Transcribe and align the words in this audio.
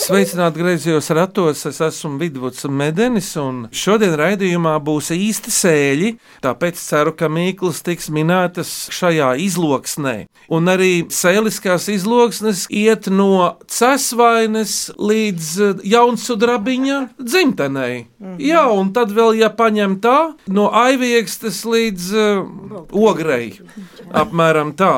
Sveicināti 0.00 0.62
griezījos 0.62 1.10
ratos, 1.12 1.60
es 1.68 1.76
esmu 1.84 2.14
Vidvuds 2.22 2.64
Medenis, 2.72 3.34
un 3.36 3.66
šodien 3.68 4.14
raidījumā 4.16 4.72
būs 4.80 5.10
īsti 5.12 5.52
sēļi, 5.52 6.12
tāpēc 6.40 6.80
ceru, 6.80 7.12
ka 7.18 7.28
Mīkls 7.28 7.82
tiks 7.84 8.08
minētas 8.08 8.70
šajā 8.96 9.34
izloksnē. 9.44 10.14
Un 10.56 10.72
arī 10.72 11.04
sēliskās 11.12 11.90
izloksnes 11.92 12.64
iet 12.72 13.10
no 13.12 13.58
cesvainas 13.68 14.76
līdz 14.96 15.84
jaunsudrabiņa 15.92 17.00
dzimtenei. 17.20 18.06
Jā, 18.40 18.64
un 18.72 18.94
tad 18.96 19.12
vēl, 19.12 19.36
ja 19.42 19.52
paņem 19.52 19.98
tā, 20.00 20.18
no 20.48 20.70
aiviekstes 20.80 21.66
līdz 21.68 22.12
uh, 22.16 22.86
ogrei, 22.96 23.58
apmēram 24.16 24.72
tā. 24.80 24.94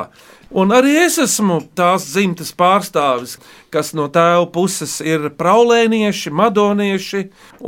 Un 0.53 0.73
arī 0.77 0.99
es 1.07 1.15
esmu 1.23 1.63
tās 1.79 2.05
dzimtas 2.11 2.51
pārstāvis, 2.53 3.39
kas 3.73 3.95
no 3.97 4.11
tēva 4.13 4.45
puses 4.53 4.99
ir 5.01 5.31
praulēnieši, 5.39 6.33
madonieši, 6.37 7.23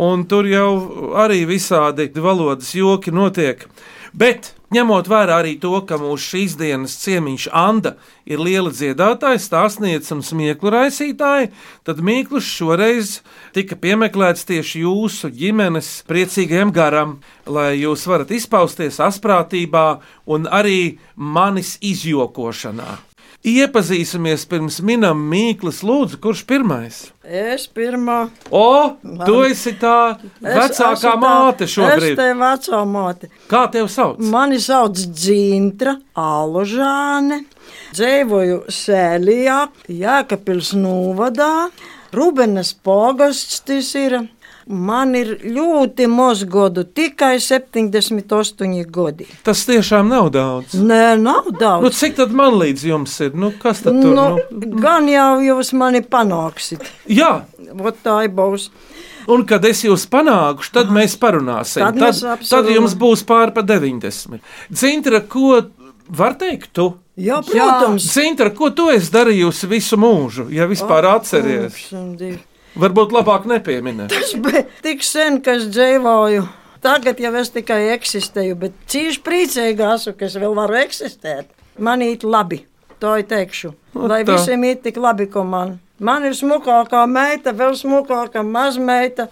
un 0.05 0.27
tur 0.29 0.49
jau 0.51 0.69
arī 1.23 1.47
visādi 1.49 2.11
valodas 2.21 2.75
joki 2.77 3.15
notiek. 3.15 3.65
Bet, 4.13 4.53
ņemot 4.75 5.09
vērā 5.11 5.39
arī 5.43 5.55
to, 5.63 5.73
ka 5.87 5.99
mūsu 6.01 6.35
šīs 6.35 6.57
dienas 6.61 6.97
ciemiņš 7.03 7.47
Anna 7.55 7.95
ir 8.27 8.43
liela 8.43 8.73
dziedātāja, 8.75 9.41
stāstniece 9.43 10.13
un 10.17 10.21
smieklu 10.27 10.73
raisītāja, 10.75 11.53
tad 11.87 12.03
Mīkls 12.05 12.49
šoreiz 12.49 13.17
tika 13.57 13.79
piemeklēts 13.81 14.47
tieši 14.51 14.85
jūsu 14.85 15.31
ģimenes 15.35 15.91
priecīgajam 16.11 16.75
garam, 16.75 17.17
lai 17.47 17.75
jūs 17.81 18.07
varat 18.11 18.35
izpausties 18.35 19.01
asprātībā 19.05 19.87
un 20.27 20.51
arī 20.51 20.99
manis 21.17 21.77
izjokošanā. 21.81 23.14
Iepazīsimies 23.45 24.47
pirms 24.49 24.79
minam 24.81 25.19
Mīklis, 25.29 25.83
lūdzu, 25.85 26.17
kurš 26.25 26.41
pirmais? 26.49 27.01
Es 27.25 27.67
pirmā. 27.69 28.31
O, 28.49 28.97
tu 29.27 29.43
esi 29.45 29.75
tā 29.81 30.15
Es 30.41 30.57
vecākā 30.79 31.11
tā- 31.13 31.19
māte 31.21 31.67
Es 31.69 31.75
šobrīd. 31.77 32.17
te 32.17 32.31
vecā 32.41 32.81
māte. 32.89 33.29
Kā 33.51 33.67
tevi 33.71 33.89
sauc? 33.93 34.19
Mani 34.19 34.57
sauc 34.57 34.97
Dzintra 34.97 35.99
Aložāne. 36.17 37.43
Dzīvoju 37.93 38.63
Sēlijā, 38.73 39.69
Jēkabils 39.93 40.73
Nūvadā. 40.81 41.69
Rubenes 42.15 42.73
pogasts 42.73 43.61
tas 43.67 43.95
ir. 43.95 44.29
Man 44.67 45.15
ir 45.15 45.35
ļoti 45.45 46.07
maz 46.09 46.41
godu, 46.49 46.85
tikai 46.85 47.37
78 47.41 48.85
gadi. 48.91 49.27
Tas 49.45 49.65
tiešām 49.69 50.09
nav 50.09 50.31
daudz. 50.33 50.73
Nē, 50.79 51.19
nav 51.21 51.51
Nu, 51.51 51.59
daudz. 51.61 51.99
cik 51.99 52.17
tad 52.17 52.33
man 52.33 52.55
līdz 52.61 52.85
jums 52.89 53.21
ir? 53.21 53.35
Nu, 53.35 53.53
kas 53.61 53.83
tad 53.85 53.93
tur? 54.01 54.15
Nu, 54.15 54.25
Nu, 54.51 54.81
gan 54.81 55.09
jau 55.09 55.41
jūs 55.45 55.73
mani 55.77 56.01
panāksit. 56.01 56.81
jā, 57.09 57.45
Vot 57.75 57.97
tā 58.05 58.25
ir 58.25 58.31
būs. 58.31 58.71
un 59.29 59.45
kad 59.45 59.65
es 59.65 59.83
jūs 59.85 60.07
panākušu, 60.09 60.73
tad 60.73 60.89
mēs 60.89 61.17
parunāsim. 61.19 61.81
Tad 61.85 61.99
Tad, 61.99 62.15
mēs 62.41 62.49
tad, 62.49 62.67
jums 62.71 62.95
būs 62.95 63.25
pāri 63.25 63.53
pa 63.55 63.63
90. 63.63 64.41
Zintra, 64.73 65.21
ko 65.21 65.63
var 66.09 66.35
teikt 66.35 66.73
tu? 66.73 66.95
Jā, 67.17 67.43
protams. 67.43 68.03
Zintra, 68.13 68.51
ko 68.51 68.71
tu 68.71 68.89
esi 68.91 69.11
darījusi 69.13 69.69
visu 69.69 69.97
mūžu, 69.97 70.49
ja 70.51 70.67
vispār 70.67 71.05
atceries? 71.05 71.73
Apsundī. 71.73 72.39
Varbūt 72.75 73.15
labāk 73.15 73.47
nepieminēt. 73.47 74.11
Tas 74.11 74.35
bija 74.43 74.65
tik 74.83 75.05
sen, 75.07 75.39
ka 75.45 75.55
es 75.59 75.69
dzīvoju. 75.71 76.45
Tagad 76.85 77.21
jau 77.23 77.31
es 77.41 77.49
tikai 77.55 77.81
eksistēju, 77.95 78.57
bet 78.61 78.75
cīņš 78.93 79.21
priecīga 79.25 79.95
esmu, 79.95 80.13
ka 80.19 80.27
es 80.27 80.35
vēl 80.37 80.57
varu 80.59 80.77
eksistēt. 80.83 81.49
Man 81.81 82.03
iet 82.05 82.27
labi, 82.27 82.65
to 83.01 83.15
es 83.17 83.29
teikšu. 83.31 83.73
Nu, 83.95 84.09
Lai 84.11 84.21
tā. 84.27 84.35
visiem 84.35 84.67
iet 84.69 84.83
tik 84.85 84.99
labi, 85.01 85.29
kā 85.31 85.45
man. 85.47 85.79
Man 86.03 86.27
ir 86.27 86.35
smukākā 86.37 87.05
meita, 87.09 87.55
vēl 87.57 87.79
smukākā 87.79 88.43
mazmeita 88.45 89.29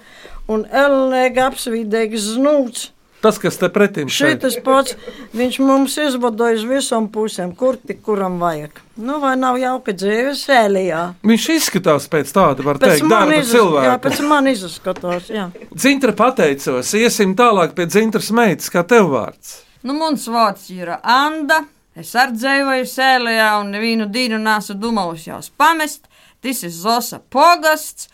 un 0.48 0.64
elnēga 0.64 1.50
apsvidīgs 1.50 2.30
znūts. 2.38 2.88
Tas, 3.22 3.36
kas 3.38 3.54
te 3.60 3.68
pretim 3.70 4.08
šeit. 4.10 4.34
Šitas 4.42 4.56
pats, 4.66 4.96
viņš 5.38 5.58
mums 5.62 5.94
izvadoja 6.02 6.56
uz 6.58 6.64
visām 6.66 7.06
pusēm, 7.14 7.52
kur 7.58 7.76
tik 7.78 8.00
kuram 8.02 8.40
vajag. 8.42 8.80
Nu, 8.98 9.20
vai 9.22 9.36
nav 9.38 9.56
jauka 9.62 9.94
dzīve 9.94 10.32
sēlijā? 10.36 11.02
Viņš 11.22 11.44
izskatās 11.54 12.08
pēc 12.10 12.32
tāda, 12.34 12.64
var 12.66 12.80
Pēc 12.82 12.96
teikt, 12.98 13.06
man, 13.06 13.12
darba 13.14 13.38
izas, 13.38 13.52
jā, 13.52 13.60
cilvēka. 13.60 13.98
pēc 14.08 14.22
man 14.26 14.50
izskatās, 14.50 15.30
jā. 15.30 15.44
Dzintra 15.70 16.16
pateicos, 16.18 16.90
iesim 16.98 17.36
tālāk 17.38 17.76
pie 17.78 17.86
dzintras 17.86 18.32
meitas, 18.34 18.72
kā 18.74 18.82
tev 18.82 19.12
vārds. 19.14 19.60
Nu, 19.86 19.94
mans 19.98 20.26
vārds 20.30 20.66
ir 20.74 20.90
Anna. 20.98 21.62
Es 21.94 22.14
arī 22.16 22.32
dzīvoju 22.40 22.84
sēlējā 22.88 23.48
un 23.60 23.70
nevienu 23.74 24.06
dienu 24.08 24.38
nesu 24.40 24.74
domājusi 24.74 25.28
jau 25.30 25.40
pamest. 25.60 26.06
Tas 26.42 26.62
ir 26.66 26.70
Zosa 26.74 27.20
pogasts. 27.30 28.08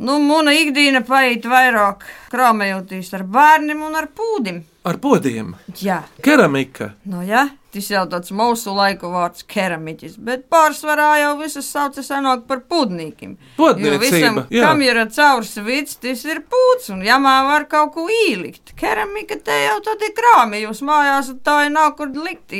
Nu, 0.00 0.14
mana 0.24 0.52
ikdiena 0.56 1.02
paiet 1.04 1.44
vairāk 1.44 2.06
krāmējoties 2.32 3.10
ar 3.18 3.24
bērniem 3.28 3.82
un 3.84 3.98
ar 4.00 4.06
pūdim. 4.16 4.62
Ar 4.88 4.96
podiem, 4.96 5.50
Jā, 5.84 5.98
keramika. 6.24 6.94
nu 7.04 7.20
jā, 7.28 7.42
tas 7.74 7.90
jau 7.92 8.04
tāds 8.10 8.32
mūsu 8.34 8.74
laiku 8.76 9.10
vārds 9.12 9.46
keramiķis, 9.50 10.18
bet 10.26 10.46
pārsvarā 10.52 11.10
jau 11.22 11.32
visas 11.40 11.68
saucas 11.70 12.10
senāk 12.10 12.46
par 12.50 12.64
Podniecība, 12.70 13.98
visam, 14.02 14.42
jā. 14.50 14.64
kam 14.66 14.82
ir 14.84 15.00
caurs 15.14 15.54
vids, 15.64 15.96
tas 16.02 16.24
ir 16.28 16.42
pūds, 16.50 16.90
un 16.94 17.04
jamā 17.06 17.36
var 17.48 17.66
kaut 17.70 17.94
ko 17.94 18.06
ielikt. 18.26 18.74
Keramika 18.80 19.38
te 19.44 19.56
jau 19.64 19.78
tad 19.84 20.02
ir 20.06 20.14
krāmi, 20.16 20.62
jūs 20.64 20.82
mājās 20.86 21.32
tā 21.44 21.66
ir 21.66 21.74
nav 21.74 21.94
kur 21.98 22.10
likt. 22.14 22.50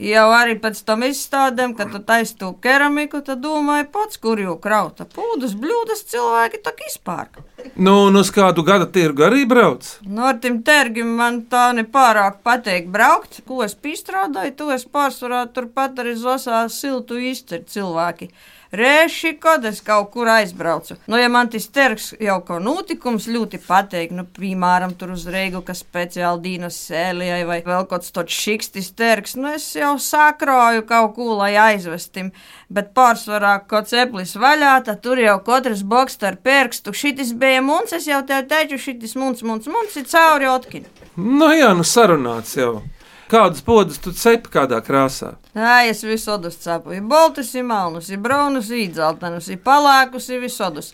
Jau 0.00 0.26
arī 0.34 0.56
pēc 0.58 0.80
tam 0.86 1.04
izstādēm, 1.06 1.76
kad 1.78 1.92
tu 1.92 2.00
taisi 2.02 2.34
to 2.40 2.52
keramiku, 2.62 3.20
tad 3.22 3.42
domāji 3.44 3.86
pats, 3.92 4.18
kur 4.18 4.40
jau 4.40 4.56
krauta. 4.62 5.06
Pūdas, 5.06 5.54
bļūdas 5.60 6.02
cilvēki 6.10 6.62
tak 6.64 6.80
izpārka. 6.88 7.44
Nu, 7.76 8.06
un 8.08 8.16
uz 8.16 8.30
kādu 8.34 8.64
gada 8.66 8.88
tirgu 8.90 9.26
arī 9.28 9.44
brauc? 9.48 9.86
No 10.08 10.26
ar 10.30 10.40
tiem 10.42 10.60
tergiem 10.66 11.12
man 11.20 11.42
tā 11.52 11.68
nepārāk 11.76 12.40
patīk 12.46 12.88
braukt. 12.92 13.42
Ko 13.46 13.60
es 13.64 13.76
pīstrādāju, 13.76 14.39
to 14.56 14.70
es 14.74 14.86
pārsvarā 14.88 15.44
turpat 15.54 16.00
arī 16.02 16.16
zosā 16.18 16.62
siltu 16.72 17.20
izceru 17.30 17.68
cilvēki. 17.68 18.30
Reši, 18.70 19.32
kad 19.42 19.64
es 19.66 19.80
kaut 19.82 20.12
kur 20.14 20.28
aizbraucu. 20.30 20.94
Nu, 21.10 21.18
ja 21.18 21.26
man 21.28 21.48
tas 21.50 21.64
terks 21.74 22.12
jau 22.22 22.36
kā 22.46 22.60
notikums 22.62 23.24
ļoti 23.26 23.58
patīk, 23.64 24.12
nu, 24.14 24.22
piemēram, 24.36 24.92
tur 24.98 25.10
uz 25.16 25.24
Reigu, 25.26 25.58
kas 25.66 25.80
speciāli 25.82 26.44
dīnas 26.44 26.78
sēlijai 26.86 27.40
vai 27.48 27.56
vēl 27.66 27.82
kaut 27.82 27.90
kāds 27.96 28.14
tāds 28.14 28.36
šikstis 28.36 28.92
terks, 28.94 29.34
nu, 29.34 29.48
es 29.58 29.66
jau 29.74 29.96
sakrāju 29.98 30.86
kaut 30.86 31.16
ko, 31.16 31.32
lai 31.40 31.56
aizvestim. 31.58 32.30
Bet 32.70 32.94
pārsvarā, 32.94 33.56
kad 33.66 33.90
ceplis 33.90 34.36
vaļā, 34.38 34.76
tad 34.86 35.02
tur 35.02 35.18
jau 35.18 35.40
katrs 35.50 35.82
boks 35.82 36.22
ar 36.22 36.38
pirkstu. 36.38 36.94
Šitis 36.94 37.34
bija 37.34 37.66
mums, 37.66 37.90
es 37.98 38.06
jau 38.06 38.22
tev 38.22 38.46
teicu, 38.54 38.78
šitis 38.78 39.18
mums, 39.18 39.42
mums, 39.42 39.66
mums 39.66 39.98
ir 39.98 40.06
cauri 40.14 40.46
otkin. 40.46 40.86
Nu, 41.18 41.50
jā, 41.58 41.74
nu 41.74 41.82
sarunāts 41.82 42.54
jau. 42.54 42.76
Kādus 43.30 43.60
podus 43.62 44.00
tu 44.02 44.10
cepi 44.10 44.50
kādā 44.50 44.80
krāsā? 44.82 45.36
Nē, 45.54 45.90
es 45.92 46.00
visodus 46.02 46.56
cepu. 46.58 46.96
Ir 46.96 47.04
boltus, 47.06 47.52
ir 47.54 47.62
melnus, 47.62 48.08
ir 48.10 48.18
braunus, 48.18 48.72
ir 48.74 48.90
dzeltenus, 48.90 49.46
ir 49.54 49.60
palākus, 49.62 50.26
ir 50.34 50.42
visodus. 50.42 50.88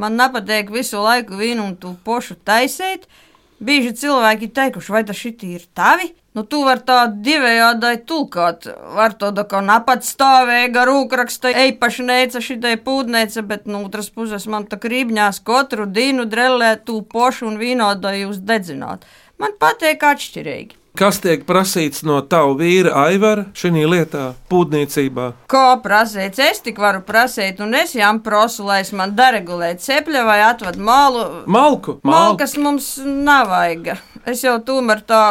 Man 0.00 0.16
nepatīk 0.16 0.72
visu 0.72 1.02
laiku 1.04 1.36
vienu 1.36 1.66
un 1.66 1.76
to 1.76 1.92
pošu 2.06 2.38
taisīt. 2.48 3.04
Bieži 3.60 3.92
cilvēki 4.00 4.48
teikuši, 4.56 4.92
vai 4.94 5.04
tas 5.04 5.20
ir 5.28 5.68
tavi? 5.76 6.08
Nu, 6.32 6.46
tu 6.48 6.64
vari 6.64 6.80
tā 6.88 7.04
divējādai 7.12 7.94
tulkot. 8.08 8.72
Var 8.96 9.20
to 9.20 9.28
tā 9.36 9.44
kā 9.52 9.60
napatstāvēga 9.60 10.88
rūkraksta, 10.88 11.52
eipašnēca 11.68 12.40
šitai 12.40 12.78
pūdnēca, 12.80 13.44
bet 13.44 13.68
no 13.68 13.84
otras 13.84 14.08
puses 14.08 14.48
man 14.48 14.64
tā 14.64 14.80
krībņās 14.80 15.44
katru 15.44 15.84
dienu 15.84 16.24
drellē 16.24 16.78
tu 16.86 17.02
pošu 17.04 17.52
un 17.52 17.60
vīnodai 17.60 18.22
jūs 18.22 18.40
dedzināt. 18.40 19.04
Man 19.36 19.60
patīk 19.60 20.08
atšķirīgi. 20.08 20.80
Kas 20.92 21.16
tiek 21.24 21.46
prasīts 21.48 22.02
no 22.04 22.18
tava 22.28 22.52
vīra 22.58 22.90
Aivara 23.06 23.46
šajā 23.56 23.86
lietā, 23.88 24.24
pūdniecībā? 24.52 25.28
Ko 25.48 25.62
prasīt? 25.80 26.36
Es 26.36 26.60
tik 26.60 26.80
varu 26.82 27.00
prasīt, 27.06 27.62
un 27.64 27.72
es 27.78 27.94
jām 27.96 28.20
prasu, 28.24 28.66
lai 28.68 28.82
es 28.84 28.92
man 28.92 29.14
deregulē 29.16 29.72
cepļa 29.80 30.24
vai 30.28 30.36
atved 30.50 30.76
malu. 30.76 31.24
Malku, 31.48 31.96
Malkas 32.04 32.58
mums 32.60 32.98
nav 33.06 33.48
vajag. 33.54 33.94
Es 34.28 34.44
jau 34.44 34.58
tomēr 34.60 35.00
tā 35.08 35.22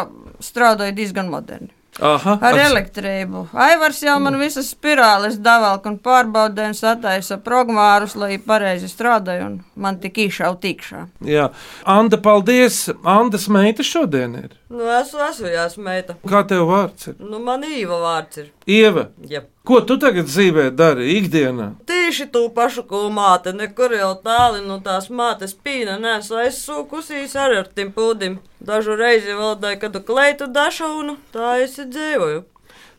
strādāju 0.42 0.98
diezgan 0.98 1.30
moderni. 1.30 1.70
Aha, 2.00 2.38
Ar 2.42 2.54
ats- 2.56 2.70
elektrību. 2.72 3.42
Aivars 3.54 4.00
jau 4.02 4.14
man 4.24 4.38
visas 4.40 4.70
spirāles 4.74 5.36
davalk 5.44 5.86
un 5.90 5.98
pārbaudē 6.00 6.70
un 6.70 6.74
sataisa 6.78 7.36
progmārus, 7.44 8.16
lai 8.16 8.38
pareizi 8.38 8.88
strādāju, 8.88 9.46
un 9.46 9.58
man 9.76 10.00
tik 10.00 10.14
īšau 10.24 10.56
tikšā. 10.64 11.02
Jā, 11.28 11.50
Anda, 11.86 12.18
paldies. 12.18 12.90
Andas 13.04 13.50
meita 13.52 13.84
šodien 13.84 14.36
ir. 14.40 14.50
Nu, 14.72 14.86
es 14.88 15.12
esmu 15.12 15.52
jās 15.52 15.76
meita. 15.78 16.16
Kā 16.26 16.46
tev 16.48 16.64
vārds 16.70 17.10
ir? 17.12 17.16
Nu, 17.20 17.40
man 17.44 17.62
īva 17.68 18.00
vārds 18.00 18.38
ir. 18.40 18.52
Ieva, 18.68 19.08
Jep. 19.26 19.48
ko 19.66 19.80
tu 19.82 19.98
tagad 19.98 20.28
dzīvē 20.30 20.70
dari 20.78 21.16
ikdienā? 21.18 21.72
Tieši 21.90 22.28
to 22.34 22.44
pašu, 22.54 22.84
ko 22.86 23.08
māte, 23.10 23.54
nekur 23.58 23.96
jau 23.98 24.14
tālu 24.22 24.62
no 24.68 24.78
tās 24.86 25.10
mātes 25.10 25.56
pīna, 25.58 25.98
nesu 25.98 26.38
aizsūkusīs 26.44 27.34
ar 27.36 27.58
ar 27.58 27.68
tim 27.74 27.90
pūdim. 27.96 28.38
Dažu 28.62 28.96
reizi 29.00 29.34
valdēja, 29.34 29.82
kad 29.82 29.98
kleitu 30.06 30.48
dašaunu, 30.48 31.18
tā 31.34 31.58
es 31.64 31.80
dzīvoju. 31.82 32.44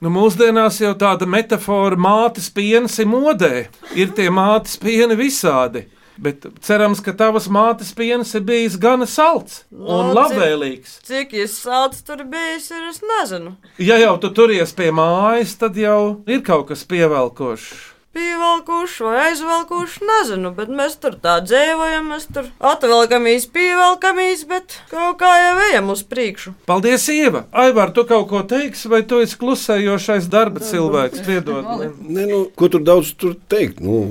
Nu, 0.02 0.10
mūsdienās 0.10 0.80
jau 0.82 0.96
tāda 0.98 1.28
metāfora 1.30 1.94
mātes 1.94 2.48
pienas 2.50 2.98
ir 2.98 3.06
modē. 3.06 3.68
Ir 3.94 4.10
tie 4.16 4.32
mātes 4.34 4.74
pieni 4.82 5.14
visādi. 5.14 5.84
Bet 6.22 6.44
cerams, 6.62 7.00
ka 7.02 7.10
tavas 7.19 7.48
mātes 7.50 7.88
piens 7.98 8.30
ir 8.38 8.44
bijis 8.46 8.76
gana 8.78 9.08
salds 9.10 9.64
un 9.74 10.12
cik- 10.12 10.19
labvēlīgs. 10.20 10.92
Cik 11.08 11.32
jūs 11.34 11.56
sauc 11.64 11.96
tur 12.06 12.22
bijis, 12.30 12.69
ir 12.70 12.84
es 12.92 13.00
nezinu. 13.02 13.56
Ja 13.82 13.96
jau 13.98 14.14
tu 14.22 14.30
turies 14.30 14.70
pie 14.78 14.92
mājas, 14.94 15.56
tad 15.58 15.74
jau 15.76 16.22
ir 16.30 16.44
kaut 16.46 16.69
kas 16.70 16.84
pievelkošs. 16.86 17.72
Pievelkuši 18.12 19.04
vai 19.06 19.12
aizvelkuši, 19.26 20.02
nezinu, 20.04 20.50
bet 20.52 20.68
mēs 20.68 20.98
tur 21.00 21.14
tā 21.22 21.38
dzīvojam, 21.40 22.10
mēs 22.12 22.26
tur 22.28 22.50
atvelkamies, 22.60 23.46
pievelkamies, 23.54 24.42
bet 24.50 24.74
kaut 24.90 25.16
kā 25.22 25.30
jau 25.40 25.54
ejam 25.70 25.88
uz 25.94 26.02
priekšu. 26.10 26.52
Paldies, 26.68 27.06
Ieva! 27.08 27.46
Aivar, 27.64 27.94
tu 27.96 28.04
kaut 28.08 28.28
ko 28.28 28.42
teiksi, 28.44 28.90
vai 28.92 29.00
tu 29.08 29.22
esi 29.24 29.38
klusējošais 29.40 30.28
darba 30.28 30.60
cilvēks? 30.60 31.24
Piedod. 31.24 31.70
Ne, 32.04 32.26
nu, 32.28 32.42
ko 32.52 32.68
tur 32.74 32.84
daudz 32.84 33.14
tur 33.16 33.32
teikt? 33.48 33.80
Nu, 33.80 34.02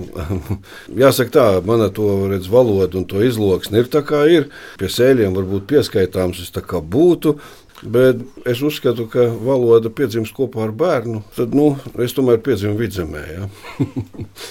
jāsaka, 1.03 1.35
tā, 1.37 1.45
mana 1.69 1.91
to 1.93 2.09
redz, 2.31 2.49
valoda 2.49 2.97
un 2.97 3.05
to 3.05 3.21
izloksne 3.21 3.83
ir 3.83 3.93
tā 3.93 4.01
kā 4.01 4.23
ir. 4.33 4.49
Pie 4.81 4.89
sēļiem 4.89 5.37
varbūt 5.37 5.69
pieskaitāms, 5.69 6.41
es 6.41 6.49
tā 6.49 6.65
kā 6.65 6.81
būtu. 6.81 7.37
Bet 7.81 8.19
es 8.45 8.61
uzskatu, 8.61 9.07
ka 9.09 9.23
valoda 9.41 9.89
piedzimst 9.93 10.35
kopā 10.37 10.67
ar 10.67 10.73
bērnu. 10.77 11.23
Tad 11.33 11.55
nu, 11.57 11.71
es 12.03 12.13
tomēr 12.13 12.37
piedzimu 12.45 12.77
vidzemē, 12.77 13.23
ja? 13.33 13.47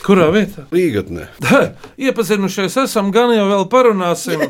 Kurā 0.07 0.31
vietā? 0.35 0.67
Līgatnē. 0.75 1.29
Iepazinušies 2.01 2.81
esam, 2.87 3.13
gan 3.15 3.31
jau 3.37 3.47
vēl 3.53 3.69
parunāsim. 3.71 4.49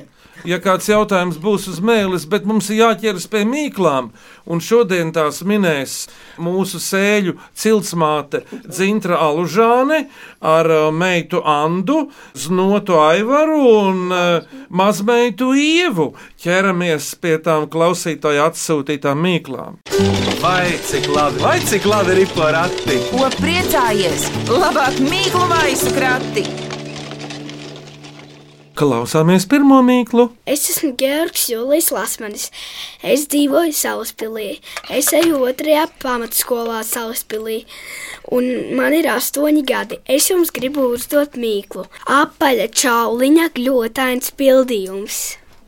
Ja 0.49 0.61
kāds 0.63 0.89
jautājums 0.89 1.39
būs 1.41 1.67
uz 1.71 1.81
mēlis, 1.85 2.27
bet 2.31 2.47
mums 2.49 2.71
ir 2.71 2.81
jāķeras 2.81 3.27
pie 3.31 3.43
mīklām, 3.49 4.11
un 4.51 4.63
šodien 4.65 5.13
tās 5.13 5.43
minēs 5.47 6.07
mūsu 6.41 6.81
sēļu 6.81 7.37
ciltsmāte 7.57 8.43
Dzintra 8.67 9.21
Alužāne 9.27 10.07
ar 10.41 10.71
uh, 10.71 10.89
meitu 10.95 11.43
Andu, 11.45 12.07
Znotu 12.35 12.97
Aivaru 13.01 13.61
un 13.69 14.01
uh, 14.15 14.57
mazmeitu 14.71 15.53
Ievu. 15.57 16.13
Ķeramies 16.41 17.13
pie 17.21 17.37
tām 17.45 17.69
klausītāju 17.71 18.47
atsūtītām 18.47 19.21
mīklām. 19.27 19.81
Vai 20.41 20.73
cik 20.89 21.11
labi, 21.13 21.45
vai 21.45 21.59
cik 21.61 21.85
labi 21.91 22.17
ir 22.25 22.33
porakti? 22.33 22.97
Ko 23.13 23.29
priecājies? 23.37 24.31
Labāk 24.49 25.03
mīklu 25.05 25.47
maisu 25.53 25.93
krati! 25.97 26.70
Klausāmies 28.81 29.45
pirmo 29.45 29.83
mīklu. 29.85 30.31
Es 30.49 30.63
esmu 30.73 30.95
Georgs 30.97 31.43
Jūlijs 31.51 31.91
Lasmanis. 31.93 32.47
Es 33.05 33.27
dzīvoju 33.29 33.75
Salaspīlī. 33.77 34.47
Es 34.89 35.11
eju 35.13 35.43
otrajā 35.51 35.83
pamatskolā 36.01 36.79
Salaspīlī. 36.89 37.59
Un 38.33 38.49
man 38.79 38.97
ir 38.97 39.11
astoņi 39.13 39.67
gadi. 39.69 40.01
Es 40.09 40.31
jums 40.33 40.49
gribu 40.57 40.89
uzdot 40.95 41.37
mīklu. 41.37 41.85
Apaļa 42.09 42.71
čauliņa 42.73 43.51
gļotains 43.61 44.33
pildījums. 44.41 45.23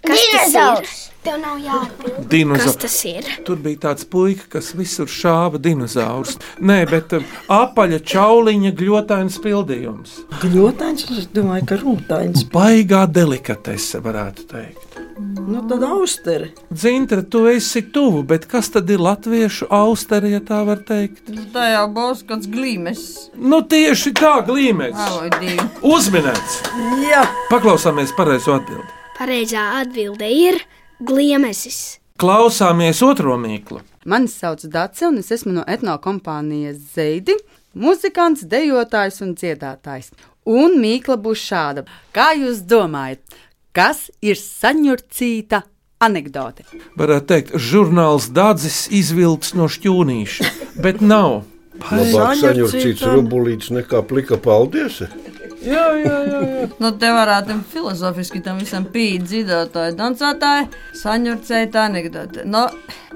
Kas 0.09 0.29
tas 0.33 0.57
ir? 0.57 0.95
Tev 1.23 1.39
nav 1.39 1.59
jāatbild. 1.63 2.17
Kas 2.23 2.29
Dinozaurs. 2.33 2.77
tas 2.83 2.97
ir? 3.07 3.29
Tur 3.47 3.61
bija 3.63 3.79
tāds 3.87 4.07
puika, 4.11 4.49
kas 4.57 4.73
visur 4.75 5.07
šāva 5.07 5.61
dinozaurus. 5.63 6.39
Nē, 6.59 6.81
bet 6.91 7.13
um, 7.15 7.27
apaļa 7.53 8.01
čauliņa 8.13 8.73
gļotains 8.79 9.37
pildījums. 9.45 10.17
Gļotains, 10.43 11.07
es 11.15 11.29
domāju, 11.35 11.69
ka 11.71 11.79
rūtains. 11.83 12.43
Baigā 12.53 13.05
delikatese, 13.07 14.01
varētu 14.03 14.49
teikt. 14.51 14.99
Nu, 15.43 15.61
tad 15.71 15.83
austeri. 15.87 16.49
Zintra, 16.75 17.23
tu 17.23 17.45
esi 17.51 17.85
tuvu, 17.95 18.25
bet 18.27 18.49
kas 18.51 18.73
tad 18.75 18.91
ir 18.91 19.03
latviešu 19.03 19.69
austeri, 19.75 20.33
ja 20.35 20.41
tā 20.43 20.63
var 20.67 20.83
teikt? 20.89 21.31
Tā 21.55 21.69
jau 21.75 21.87
būs 21.95 22.25
kāds 22.27 22.51
glīmes. 22.51 23.05
Nu, 23.39 23.61
tieši 23.63 24.15
tā, 24.19 24.35
glīmēs. 24.49 24.99
Alo, 25.07 25.29
divi. 25.39 25.59
Uzminēts. 25.87 26.61
Jā, 27.07 27.23
Paklausāmies 27.53 28.15
pareizo 28.19 28.57
atbildi. 28.59 28.89
Pareizā 29.19 29.69
atbilde 29.83 30.27
ir 30.35 30.63
gliemesis. 31.07 31.99
Klausāmies 32.23 33.01
otro 33.03 33.35
mīklu. 33.41 33.81
Mani 34.07 34.31
sauc 34.31 34.65
Dārsa, 34.71 35.09
un 35.09 35.21
es 35.21 35.31
esmu 35.35 35.55
no 35.57 35.65
etnokompānijas 35.71 36.79
Zeidi, 36.95 37.37
muzikants, 37.79 38.45
dejotājs 38.47 39.21
un 39.25 39.35
dziedātājs. 39.39 40.11
Un 40.49 40.79
mīkla 40.83 41.17
būs 41.23 41.43
šāda. 41.47 41.85
Kā 42.15 42.33
jūs 42.35 42.65
domājat, 42.67 43.23
kas 43.75 44.09
ir 44.23 44.39
saņurcīta 44.39 45.63
anekdote? 46.03 46.67
Varētu 46.99 47.29
teikt, 47.31 47.55
žurnāls 47.55 48.29
Dārzs 48.35 48.89
izvilks 48.91 49.55
no 49.59 49.71
šķūnīša, 49.71 50.53
bet 50.83 51.03
nav. 51.03 51.45
Labāk 51.83 52.37
saņurcīts 52.43 53.07
rubulīts 53.07 53.71
nekā 53.75 54.03
plika 54.07 54.39
paldies. 54.43 55.01
Jā, 55.63 55.85
jā, 55.99 56.17
jā. 56.27 56.41
jā. 56.43 56.67
Nu, 56.83 56.91
te 56.99 57.11
varētu 57.15 57.57
filozofiski 57.73 58.41
tam 58.43 58.59
visam 58.63 58.85
pīt 58.91 59.27
dziedātāji, 59.31 59.95
dancētāji, 59.99 60.69
saņurcēt 60.99 61.77
anekdote. 61.79 62.45
Nu, 62.49 62.65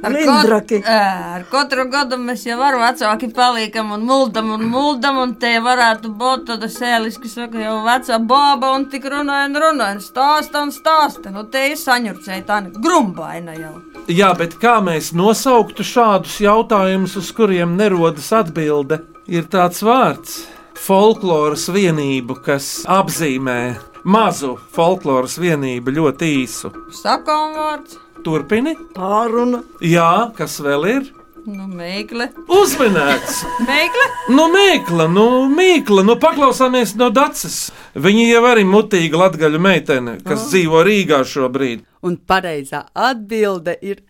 ar, 0.03 0.17
ā, 0.17 1.01
ar 1.37 1.47
katru 1.51 1.87
gadu 1.91 2.19
mēs 2.21 2.45
jau 2.47 2.59
ar 2.63 2.79
vecāki 2.81 3.31
paliekam 3.35 3.93
un 3.97 4.07
muldam 4.07 4.53
un 4.57 4.67
muldam, 4.71 5.21
un 5.25 5.35
te 5.41 5.57
varētu 5.63 6.13
būt 6.21 6.47
tāda 6.53 6.71
sēliski, 6.71 7.31
saka, 7.33 7.61
jau 7.65 7.81
vecā 7.87 8.21
bāba 8.23 8.73
un 8.77 8.89
tik 8.93 9.09
runāja 9.13 9.51
un 9.51 9.61
runāja, 9.67 9.99
un 9.99 10.05
stāsta 10.05 10.63
un 10.67 10.75
stāsta. 10.75 11.35
Nu, 11.35 11.47
te 11.51 11.67
ir 11.73 11.79
saņurcēt 11.81 12.51
anekdote, 12.59 12.85
grumbaina 12.87 13.57
jau. 13.59 13.75
Jā, 14.07 14.31
bet 14.39 14.59
kā 14.63 14.79
mēs 14.85 15.11
nosauktu 15.19 15.87
šādus 15.87 16.39
jautājumus, 16.45 17.17
uz 17.19 17.33
kuriem 17.35 17.75
nerodas 17.79 18.31
atbilde, 18.37 19.03
ir 19.27 19.49
tāds 19.51 19.83
vārds- 19.83 20.45
folkloras 20.77 21.69
vienību, 21.73 22.39
kas 22.45 22.71
apzīmē 22.89 23.61
mazu 24.07 24.55
folkloras 24.77 25.39
vienību 25.41 25.95
ļoti 25.99 26.33
īsu. 26.43 26.73
Sakām 26.95 27.57
vārds, 27.59 27.99
Turpini. 28.25 28.77
pāruna. 28.95 29.63
Jā, 29.81 30.33
kas 30.37 30.61
vēl 30.61 30.91
ir? 30.95 31.13
nu, 31.47 31.67
meikle, 31.71 32.29
Uzminēts! 32.51 33.43
meikle. 33.69 34.07
Nu, 34.35 34.49
mīkla, 34.51 35.07
nu, 35.13 35.27
mīkla, 35.51 36.03
nu, 36.07 36.17
paklausāmies 36.23 36.97
no 36.99 37.11
Dācis. 37.15 37.69
Viņa 37.95 38.25
jau 38.33 38.43
arī 38.51 38.65
mutīga 38.67 39.21
latgaļu 39.23 39.61
meitene, 39.63 40.17
kas 40.27 40.49
dzīvo 40.51 40.83
Rīgā 40.87 41.23
šobrīd. 41.27 41.85
Un 42.07 42.19
pareizā 42.19 42.87
atbilde 42.95 43.77
ir 43.83 44.03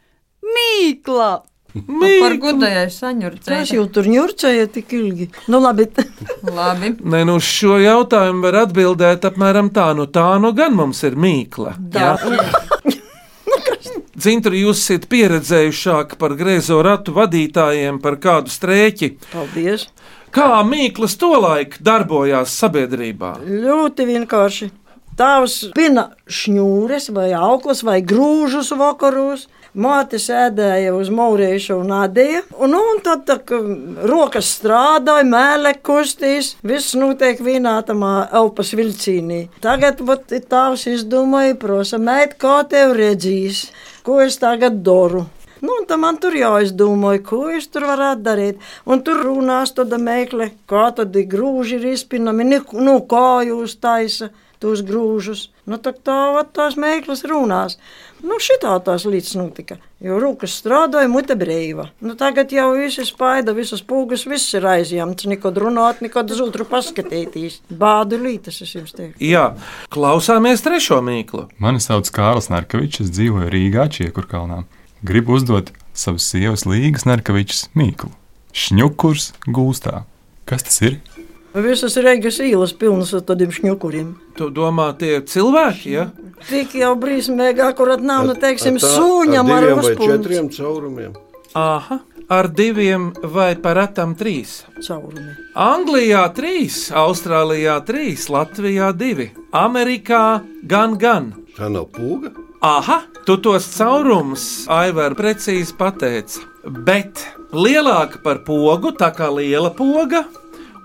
mīkla. 0.45 1.31
Par 1.87 2.37
gudajai 2.43 2.87
Kas 2.87 2.99
saņurcēt. 3.03 3.73
jau 3.75 3.87
tur 3.93 4.09
ņurčēja 4.11 4.69
tik 4.73 4.93
ilgi? 4.97 5.29
Nu, 5.53 5.61
labi. 5.61 5.89
Labi. 6.59 6.95
Nē, 7.03 7.25
nu 7.29 7.37
uz 7.41 7.47
šo 7.47 7.77
jautājumu 7.83 8.47
var 8.47 8.63
atbildēt 8.65 9.27
apmēram 9.29 9.71
tā, 9.75 9.91
nu 9.99 10.07
tā 10.07 10.29
nu 10.43 10.53
gan 10.57 10.77
mums 10.79 11.03
ir 11.07 11.17
mīkla. 11.19 11.77
Jā. 11.95 12.15
Dzintri, 14.17 14.63
jūs 14.65 14.81
esat 14.81 15.05
pieredzējušāk 15.13 16.17
par 16.21 16.33
grēzo 16.39 16.79
ratu 16.85 17.13
vadītājiem, 17.17 17.99
par 18.01 18.17
kādu 18.23 18.49
strēķi. 18.51 19.11
Paldies. 19.35 19.91
Kā 20.33 20.63
mīklas 20.65 21.19
tolaik 21.21 21.77
darbojās 21.85 22.55
sabiedrībā? 22.61 23.37
Ļoti 23.45 24.07
vienkārši. 24.09 24.71
Tavs 25.17 25.71
pina 25.77 26.11
šņūres 26.29 27.11
vai 27.17 27.31
auklas 27.37 27.81
vai 27.87 28.01
grūžus 28.05 28.73
vakaros. 28.77 29.47
Māte 29.77 30.17
sēdēja 30.17 30.95
uz 30.97 31.11
mūrīša 31.13 31.75
un 31.77 31.91
adīja. 31.93 32.39
Un, 32.57 32.71
nu, 32.73 32.79
un 32.95 33.03
tad 33.05 33.27
tā, 33.29 33.35
ka 33.45 33.59
rokas 34.09 34.49
strādāja, 34.57 35.27
mēlē 35.29 35.75
kustīs. 35.85 36.55
Viss 36.65 36.97
notiek 36.97 37.43
vienā 37.45 37.75
tamā 37.85 38.15
elpas 38.41 38.73
vilcīnī. 38.79 39.43
Tagad 39.61 40.01
vat, 40.09 40.33
tavs 40.49 40.87
izdomāja, 40.89 41.59
prosa, 41.61 42.01
mēt, 42.01 42.39
kā 42.41 42.63
tev 42.71 42.97
redzīs, 42.97 43.67
ko 44.07 44.23
es 44.25 44.41
tagad 44.41 44.81
daru. 44.87 45.27
Nu, 45.61 45.75
un 45.81 45.85
tā 45.89 46.01
man 46.01 46.17
tur 46.21 46.33
jāizdomāja, 46.37 47.21
ko 47.29 47.43
es 47.53 47.69
tur 47.69 47.85
varētu 47.89 48.25
darīt. 48.25 48.65
Un 48.89 49.05
tur 49.05 49.21
runās 49.29 49.77
tāda 49.77 50.01
meklē, 50.01 50.55
kā 50.73 50.89
tad 50.97 51.17
grūži 51.37 51.77
ir 51.77 51.87
izpinami, 51.93 52.49
nu, 52.49 52.65
nu 52.81 52.99
kā 53.09 53.45
jūs 53.45 53.77
taisa 53.81 54.33
tos 54.61 54.81
grūžus. 54.89 55.51
Nu, 55.69 55.77
tā 55.83 55.93
tā 55.93 56.45
tās 56.57 56.77
meklēs 56.81 57.25
runās. 57.29 57.77
Nu, 58.25 58.39
šitā 58.41 58.73
tās 58.85 59.05
līdz 59.09 59.35
notika. 59.37 59.77
Jo 60.01 60.17
rūkas 60.23 60.55
strādāja, 60.61 61.09
mute 61.11 61.37
brīva. 61.39 61.89
Nu, 62.05 62.15
tagad 62.19 62.53
jau 62.55 62.71
viss 62.77 63.01
ir 63.01 63.09
spaida, 63.09 63.53
visas 63.57 63.83
pūgas, 63.85 64.25
viss 64.29 64.55
ir 64.57 64.65
aizjemts. 64.69 65.29
Nekad 65.29 65.59
runāt, 65.61 66.01
nekad 66.05 66.33
uz 66.33 66.41
otru 66.45 66.65
paskatīties. 66.69 67.61
Bādu 67.69 68.21
lītas, 68.23 68.63
es 68.65 68.73
jums 68.77 68.97
teiktu. 68.97 69.21
Jā, 69.21 69.51
klausāmies 69.93 70.65
trešo 70.65 71.03
mīklu. 71.05 71.47
Mani 71.63 71.83
sauc 71.85 72.09
Kārlis 72.15 72.49
Narkevičs, 72.53 73.05
es 73.05 73.13
dzīvoju 73.17 73.53
Rīgā, 73.53 73.89
Čiekurkalnā. 73.93 74.63
Gribu 75.07 75.37
uzdot 75.37 75.75
savas 75.97 76.29
sievas 76.31 76.65
Līgas 76.69 77.05
Narkevičs 77.09 77.67
mīklu. 77.77 78.13
Šņukurs 78.57 79.35
gūstā. 79.53 80.07
Kas 80.49 80.65
tas 80.65 80.81
ir? 80.87 81.01
Visas 81.57 81.97
Reigas 81.97 82.37
ielas 82.45 82.75
pilnas 82.77 83.15
ar 83.17 83.23
tādiem 83.25 83.53
šņukuriem. 83.53 84.11
Tu 84.37 84.49
domā, 84.53 84.91
tie 85.01 85.19
ir 85.19 85.23
cilvēki, 85.29 85.93
ja? 85.95 86.11
Tik 86.49 86.75
jau 86.79 86.93
brīsmīgi, 87.01 87.63
akurat 87.65 88.01
nav, 88.05 88.27
nu, 88.29 88.35
teiksim, 88.35 88.77
tā- 88.79 88.91
sūņam 88.93 89.49
ar 89.51 89.65
ar 89.65 89.79
uzpūnu. 89.81 90.11
četriem 90.13 90.49
caurumiem. 90.53 91.15
Aha, 91.55 91.99
ar 92.29 92.49
diviem 92.49 93.13
vai 93.23 93.55
par 93.57 93.79
atam 93.79 94.15
trīs. 94.15 94.65
Caurumi. 94.87 95.33
Anglijā 95.57 96.27
trīs, 96.35 96.91
Austrālijā 96.93 97.81
trīs, 97.87 98.29
Latvijā 98.29 98.93
divi, 98.97 99.31
Amerikā 99.53 100.43
gan 100.67 100.99
gan. 100.99 101.33
Tā 101.57 101.71
nav 101.73 101.87
pūga. 101.97 102.33
Aha, 102.63 103.03
tu 103.25 103.37
tos 103.39 103.67
caurumus, 103.79 104.67
Aivar, 104.69 105.15
precīzi 105.15 105.73
pateici. 105.77 106.41
Bet 106.67 107.25
lielāka 107.53 108.23
par 108.23 108.39
pogu, 108.45 108.93
tā 108.93 109.15
kā 109.17 109.29
liela 109.33 109.71
poga, 109.71 110.25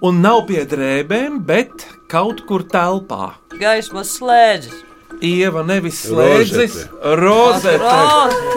un 0.01 0.22
nav 0.22 0.48
pie 0.48 0.63
drēbēm, 0.65 1.39
bet 1.46 1.86
kaut 2.08 2.46
kur 2.48 2.63
telpā. 2.63 3.34
Gaismas 3.60 4.17
slēdzis. 4.20 4.84
Ieva 5.21 5.61
nevis 5.61 5.99
slēdzis, 6.07 6.77
rozete. 7.19 7.91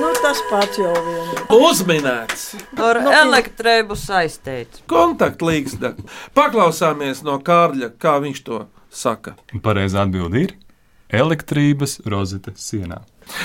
Nu, 0.00 0.12
tas 0.24 0.40
pats 0.48 0.78
jau 0.80 0.92
vien. 1.04 1.42
Uzminēts! 1.52 2.46
Ar 2.80 3.02
elektrību 3.04 3.96
saistīts. 4.00 4.80
Kontaktlīgsta. 4.88 5.92
Paklausāmies 6.36 7.20
no 7.26 7.36
Kārļa, 7.44 7.92
kā 8.00 8.16
viņš 8.24 8.40
to 8.48 8.62
saka. 8.88 9.36
Pareizā 9.64 10.06
atbilde 10.06 10.46
ir 10.46 10.56
elektrības 11.12 11.98
rozete 12.08 12.56
sienā. 12.56 13.02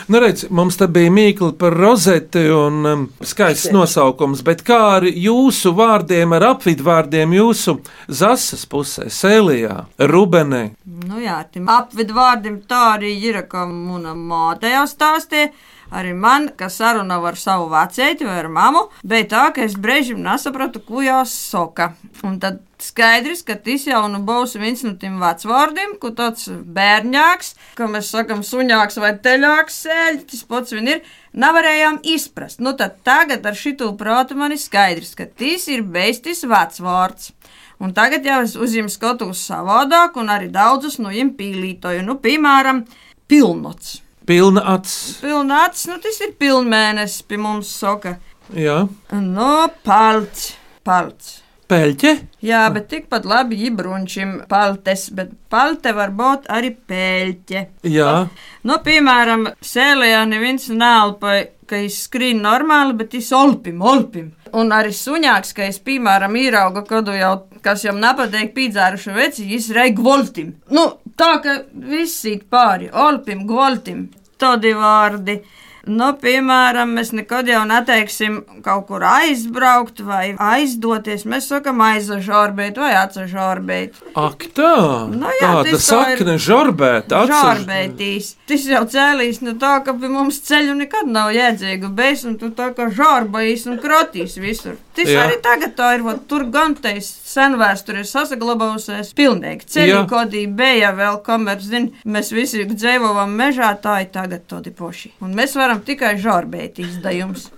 Nu, 0.07 0.19
redz, 0.19 0.45
mums 0.49 0.77
te 0.79 0.87
bija 0.91 1.11
mīkla 1.13 1.51
par 1.59 1.75
rozeti 1.77 2.45
un 2.53 2.85
um, 2.89 3.05
skaists 3.25 3.71
nosaukums, 3.73 4.43
bet 4.45 4.63
kā 4.67 4.79
ar 4.97 5.07
jūsu 5.07 5.73
vārdiem, 5.77 6.33
ar 6.37 6.47
apvidvārdiem 6.53 7.35
jūsu 7.37 7.79
zasas 8.07 8.65
pusē, 8.69 9.09
sēlijā, 9.13 9.83
rubenē? 10.11 10.63
Nu 11.09 11.21
jā, 11.23 11.41
tam 11.53 11.69
apvidvārdim 11.73 12.61
tā 12.69 12.83
arī 12.97 13.15
ir, 13.29 13.41
ka 13.49 13.65
mana 13.69 14.15
māte 14.17 14.71
jau 14.73 14.85
stāstīja. 14.89 15.51
Arī 15.89 16.13
man, 16.13 16.51
kas 16.57 16.77
saruna 16.77 17.17
ar 17.25 17.37
savu 17.39 17.69
vecēti 17.71 18.27
vai 18.27 18.37
ar 18.43 18.49
mammu, 18.53 18.83
bija 19.01 19.25
tā, 19.31 19.43
ka 19.55 19.63
es 19.65 19.73
brīžiem 19.73 20.19
nesapratu, 20.21 20.81
ko 20.85 21.01
jau 21.01 21.21
soka. 21.25 21.93
Un 22.25 22.37
tad 22.41 22.59
skaidrs, 22.79 23.41
ka 23.47 23.55
tas 23.57 23.87
jau 23.89 24.03
nu 24.11 24.19
būs 24.25 24.53
viens 24.61 24.83
no 24.85 24.93
tiem 25.01 25.17
vecvārdiem, 25.21 25.95
ko 26.01 26.11
tāds 26.15 26.45
bērņāks, 26.49 27.55
kā 27.79 27.87
mēs 27.89 28.11
sakam, 28.13 28.43
suņāks 28.45 28.99
vai 29.01 29.15
teļāks 29.23 29.79
sēļ, 29.85 30.19
tas 30.29 30.43
pats 30.49 30.75
vien 30.77 30.93
ir. 30.93 31.01
Nevarējām 31.39 31.99
izprast. 32.09 32.61
Nu, 32.61 32.73
tad 32.77 33.01
tagad 33.05 33.45
ar 33.45 33.57
šito 33.57 33.91
prātu 33.97 34.37
man 34.37 34.53
ir 34.53 34.61
skaidrs, 34.61 35.15
ka 35.17 35.27
tas 35.29 35.67
ir 35.69 35.83
beistis 35.85 36.41
vecvārds. 36.45 37.33
Un 37.79 37.93
tagad 37.95 38.25
jau 38.27 38.41
es 38.43 38.57
uz 38.59 38.73
viņiem 38.75 38.89
skatos 38.91 39.41
savādāk, 39.47 40.17
un 40.19 40.29
arī 40.33 40.49
daudzus 40.51 40.97
no 40.99 41.13
viņiem 41.13 41.33
pīlītoju. 41.37 42.03
Nu, 42.05 42.17
piemēram, 42.21 42.83
pilnots. 43.29 43.99
Pilna 44.29 44.61
acis. 44.75 45.17
Pilna 45.23 45.63
acis, 45.65 45.87
nu 45.89 45.97
tas 46.03 46.19
ir 46.21 46.35
pilnmēnesis 46.37 47.23
pie 47.25 47.37
mums 47.41 47.71
soka. 47.81 48.17
Jā, 48.53 48.83
No 49.13 49.67
palts, 49.85 50.51
palts. 50.85 51.39
peļķe. 51.69 52.11
Jā, 52.41 52.63
bet 52.73 52.87
tikpat 52.89 53.25
labi 53.29 53.59
iebrunčim 53.67 54.39
paltes, 54.49 55.07
bet 55.13 55.29
palte 55.53 55.91
var 55.93 56.09
būt 56.17 56.47
arī 56.49 56.71
peļķe. 56.89 57.61
Jā, 57.85 58.27
Nu, 58.65 58.77
piemēram, 58.85 59.47
sēlējā 59.63 60.23
neviens 60.27 60.65
nālpa, 60.73 61.35
ka 61.69 61.77
viņš 61.77 61.97
skrien 62.07 62.41
normāli, 62.41 62.97
bet 62.97 63.13
viņš 63.13 63.29
olpim, 63.37 63.81
olpim. 63.85 64.31
Un 64.57 64.73
arī 64.73 64.89
suņāks, 64.97 65.53
ka 65.53 65.67
es, 65.69 65.77
piemēram, 65.85 66.33
īrauga 66.41 66.81
kādu 66.89 67.13
jau, 67.13 67.35
kas 67.61 67.85
jau 67.85 67.93
nepateik 67.93 68.55
pīdzārušu 68.57 69.13
veci, 69.13 69.45
viņš 69.45 69.69
rei 69.77 69.91
gvoltim. 69.93 70.55
Nu, 70.73 70.87
tā 71.15 71.35
ka 71.43 71.59
viss 71.73 72.25
īt 72.25 72.47
pāri, 72.49 72.89
olpim, 72.91 73.45
gvoltim. 73.45 74.07
Tādi 74.39 74.75
vārdi. 74.77 75.41
Nu, 75.89 76.09
piemēram, 76.21 76.91
mēs 76.93 77.13
nekad 77.15 77.47
jau 77.49 77.61
neteiksim 77.65 78.41
kaut 78.65 78.83
kur 78.89 79.01
aizbraukt 79.07 80.01
vai 80.05 80.35
aizdoties. 80.37 81.23
Mēs 81.25 81.47
sakam 81.49 81.79
aizažārbēt 81.81 82.77
vai 82.77 82.91
atsažārbēt. 82.99 83.95
ak 84.13 84.43
tā. 84.53 85.07
Nu 85.09 85.31
jā, 85.39 85.47
Tāda 85.47 85.71
ir- 85.71 85.79
sakne 85.79 86.35
žarbēt, 86.37 87.07
atceros. 87.15 87.63
Žārbētīs. 87.63 88.35
Tas 88.45 88.65
jau 88.67 88.83
cēlīs 88.85 89.41
no 89.41 89.53
tā, 89.53 89.83
ka 89.85 89.93
pie 89.93 90.09
mums 90.11 90.41
ceļu 90.41 90.75
nekad 90.83 91.07
nav 91.07 91.31
jēdzīga 91.33 91.89
beigas, 91.95 92.25
un 92.25 92.37
tu 92.37 92.49
tā 92.51 92.69
kā 92.75 92.89
žārbējis 92.91 93.65
un 93.71 93.79
krotīs 93.79 94.37
visur. 94.37 94.75
Tas 94.93 95.07
arī 95.07 95.41
tagad 95.41 95.75
tā 95.79 95.95
ir, 95.95 96.03
vot, 96.03 96.27
tur 96.27 96.43
gan 96.51 96.75
teis 96.75 97.07
sen 97.29 97.55
vēsture 97.61 98.01
ir 98.03 98.07
sasaglabājusies 98.09 99.11
pilnīgi. 99.17 99.67
Ceļu 99.75 100.03
kodī 100.09 100.45
bija 100.49 100.89
vēl, 100.97 101.19
kamēr, 101.25 101.59
zin, 101.61 101.91
mēs 102.05 102.31
visi 102.33 102.65
dzīvojam 102.71 103.35
mežā, 103.39 103.73
tā 103.83 103.99
ir 104.05 104.09
tagad 104.15 104.47
tādi 104.49 104.73
poši. 104.75 105.11
Un 105.21 105.35
mēs 105.37 105.53
varam 105.59 105.83
tikai 105.85 106.15
žārbēt 106.21 106.81
izdajums. 106.85 107.49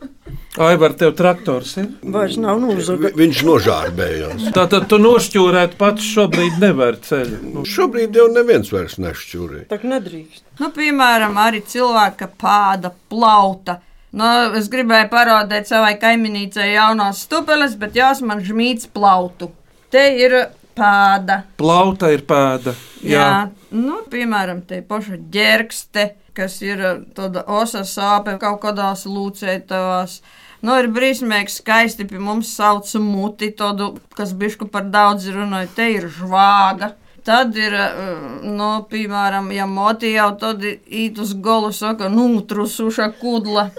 Aivar, 0.62 0.94
tev 1.00 1.14
traktors 1.16 1.78
ir. 1.80 1.88
Vairs 2.12 2.36
nav 2.40 2.60
nozaga. 2.60 3.08
Vi- 3.08 3.14
Viņš 3.24 3.40
nožārbējās. 3.48 4.50
Tā 4.56 4.66
tad 4.70 4.88
tu 4.92 4.98
nošķūrēt 5.00 5.78
pats 5.80 6.04
šobrīd 6.14 6.60
nevar 6.60 6.98
ceļu. 7.04 7.40
Nu, 7.54 7.64
Šobrīd 7.68 8.16
jau 8.16 8.28
neviens 8.32 8.72
vairs 8.72 8.98
nešķūrē. 9.00 9.66
Tā 9.72 9.80
nedrīkst. 9.84 10.44
Nu, 10.60 10.70
piemēram, 10.76 11.36
arī 11.40 11.64
cilvēka 11.64 12.28
pāda, 12.40 12.92
plauta. 13.10 13.80
Nu, 14.12 14.28
es 14.60 14.68
gribēju 14.68 15.08
parādīt 15.10 15.68
savai 15.72 15.94
kaiminīcei 16.00 16.74
jaunās 16.74 17.24
stupeles, 17.24 17.76
bet 17.80 17.96
jās 17.96 18.20
man 18.22 18.42
žmīts 18.44 18.90
plautu. 18.92 19.52
Te 19.92 20.06
ir 20.16 20.34
pāda. 20.78 21.42
plauta 21.60 22.12
ir 22.14 22.24
pēda. 22.28 22.74
Jā. 23.04 23.24
Jā. 23.26 23.32
Nu, 23.76 24.02
piemēram, 24.12 24.62
te 24.68 24.82
paša 24.86 25.18
ģērkste, 25.34 26.06
kas 26.38 26.60
ir 26.64 26.80
uh, 26.80 27.02
tāda 27.18 27.44
osa 27.48 27.84
sāpe 27.88 28.38
kaut 28.42 28.62
kādās 28.64 29.06
lūcētavās. 29.10 30.22
Nu, 30.62 30.78
ir 30.78 30.92
brīsmīgi 30.94 31.56
skaisti 31.56 32.06
pie 32.08 32.22
mums 32.22 32.54
sauc 32.56 32.88
muti, 33.02 33.50
tādu, 33.58 33.96
kas 34.16 34.36
bišku 34.38 34.70
par 34.72 34.88
daudz 34.94 35.28
runāja, 35.34 35.72
te 35.76 35.90
ir 35.98 36.08
žvāga. 36.14 36.94
Tad 37.26 37.58
ir, 37.58 37.76
uh, 37.76 38.22
nu, 38.48 38.72
piemēram, 38.90 39.52
ja 39.54 39.68
moti 39.70 40.14
jau 40.16 40.32
tad 40.42 40.64
īt 40.66 41.20
uz 41.22 41.36
golu 41.36 41.74
saka, 41.76 42.10
nu, 42.10 42.30
trusuša 42.48 43.12
kudla. 43.20 43.70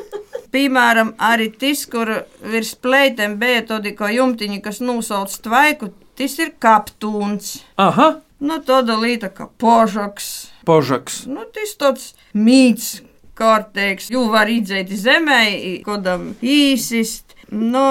Piemēram, 0.52 1.14
arī 1.16 1.48
tas, 1.56 1.86
kur 1.88 2.10
virs 2.44 2.74
pleitēm 2.76 3.38
bija 3.40 3.64
tādi 3.70 3.94
kā 3.96 4.10
jumtiņi, 4.12 4.60
kas 4.60 4.82
nosauc 4.84 5.32
tvaiku, 5.46 5.88
tas 6.16 6.38
ir 6.38 6.52
kaptūns. 6.60 7.62
Aha, 7.78 8.20
Nu, 8.42 8.56
tāda 8.58 8.96
līnija 8.98 9.28
kā 9.30 9.44
požaks. 9.62 10.50
požaks. 10.66 11.20
Nu, 11.30 11.44
tas 11.54 11.76
tāds 11.78 12.08
mīts, 12.34 13.00
kārtīgs. 13.38 14.08
Jū 14.10 14.24
var 14.32 14.50
iedzēt 14.50 14.90
zemē, 14.90 15.82
kodam 15.86 16.32
īsist. 16.42 17.36
Nu, 17.54 17.84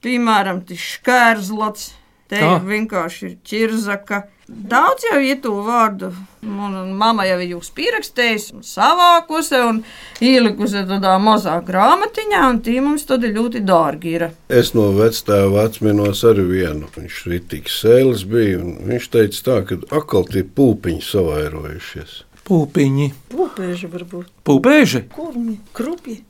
piemēram, 0.00 0.62
tas 0.64 0.78
šķērslots. 0.80 1.90
Te 2.30 2.38
Tā. 2.38 2.60
vienkārši 2.62 3.24
ir 3.26 3.38
čirzaka. 3.42 4.20
Daudz 4.50 5.02
jau 5.06 5.18
ir 5.22 5.40
to 5.42 5.50
vārdu. 5.66 6.12
Mamma 6.42 7.24
jau 7.26 7.36
ir 7.42 7.52
jūs 7.56 7.68
pierakstījusi, 7.74 8.60
savākusi 8.66 9.58
un 9.66 9.80
ielikusi 10.22 10.84
tādā 10.88 11.16
mazā 11.22 11.56
grāmatiņā, 11.66 12.40
un 12.50 12.60
tie 12.66 12.78
mums 12.82 13.06
tad 13.06 13.26
ir 13.26 13.34
ļoti 13.36 13.62
dārgi. 13.66 14.14
Ir. 14.18 14.24
Es 14.48 14.72
no 14.78 14.88
vectēva 14.96 15.66
atminos 15.68 16.22
arī 16.26 16.46
vienu. 16.50 16.90
Viņš 16.96 17.20
ir 17.30 17.44
tik 17.50 17.70
sēles 17.70 18.26
bija. 18.30 18.58
un 18.62 18.78
Viņš 18.90 19.10
teica, 19.14 19.44
tā, 19.50 19.60
ka 19.66 19.80
atkal 20.00 20.26
tie 20.30 20.42
pūpiņi 20.46 21.02
savairojušies. 21.10 22.18
Pūpiņi. 22.50 23.12
Pūpēži 23.30 23.90
varbūt. 23.92 24.30
Pūpēži. 24.46 25.04
Kurmi, 25.14 25.60
krupji. 25.76 26.22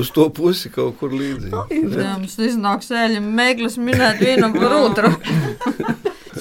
Uz 0.00 0.08
to 0.10 0.26
pusi 0.34 0.70
kaut 0.74 0.96
kur 0.98 1.12
līdzīgi. 1.14 1.80
Jā, 1.94 2.16
mums 2.18 2.34
iznāk 2.42 2.82
sēļiem 2.82 3.26
mēglis 3.38 3.76
minēt 3.78 4.18
vienam 4.22 4.54
par 4.56 4.74
otru. 4.80 5.12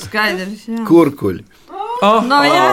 Skaidrs, 0.03 0.63
jā. 0.71 0.81
Kurkuļi. 0.87 1.43
Ah, 2.03 2.19
No, 2.25 2.39
jā. 2.43 2.65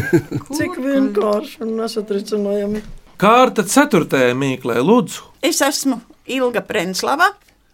Cik 0.56 0.78
vienkārši 0.80 1.60
un 1.66 1.74
nesatricinājami. 1.80 2.82
Kārta 3.20 3.64
ceturtajā 3.68 4.32
mīklē, 4.38 4.78
lūdzu. 4.86 5.26
Es 5.44 5.58
esmu 5.66 5.98
Ilga 6.30 6.62
Prenslava, 6.64 7.26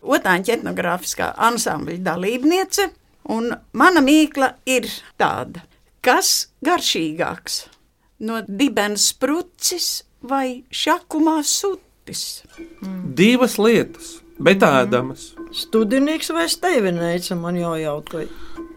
otrāņa 0.02 0.56
etnogrāfiskā 0.56 1.28
ansambļa 1.50 2.00
dalībniece, 2.08 2.88
un 3.37 3.52
mana 3.76 4.02
mīkla 4.02 4.54
ir 4.70 4.88
tāda, 5.20 5.62
kas 6.02 6.49
garšīgāks 6.66 7.61
no 8.26 8.40
dibens 8.49 9.11
sprucis 9.12 9.90
vai 10.26 10.64
šakumā 10.75 11.38
sutis. 12.12 12.42
Divas 13.14 13.58
lietas, 13.58 14.20
bet 14.38 14.62
ēdamas. 14.62 15.34
Studinieks 15.52 16.30
vai 16.34 16.46
steivinēca 16.48 17.36
man 17.38 17.56
jājautā. 17.56 18.26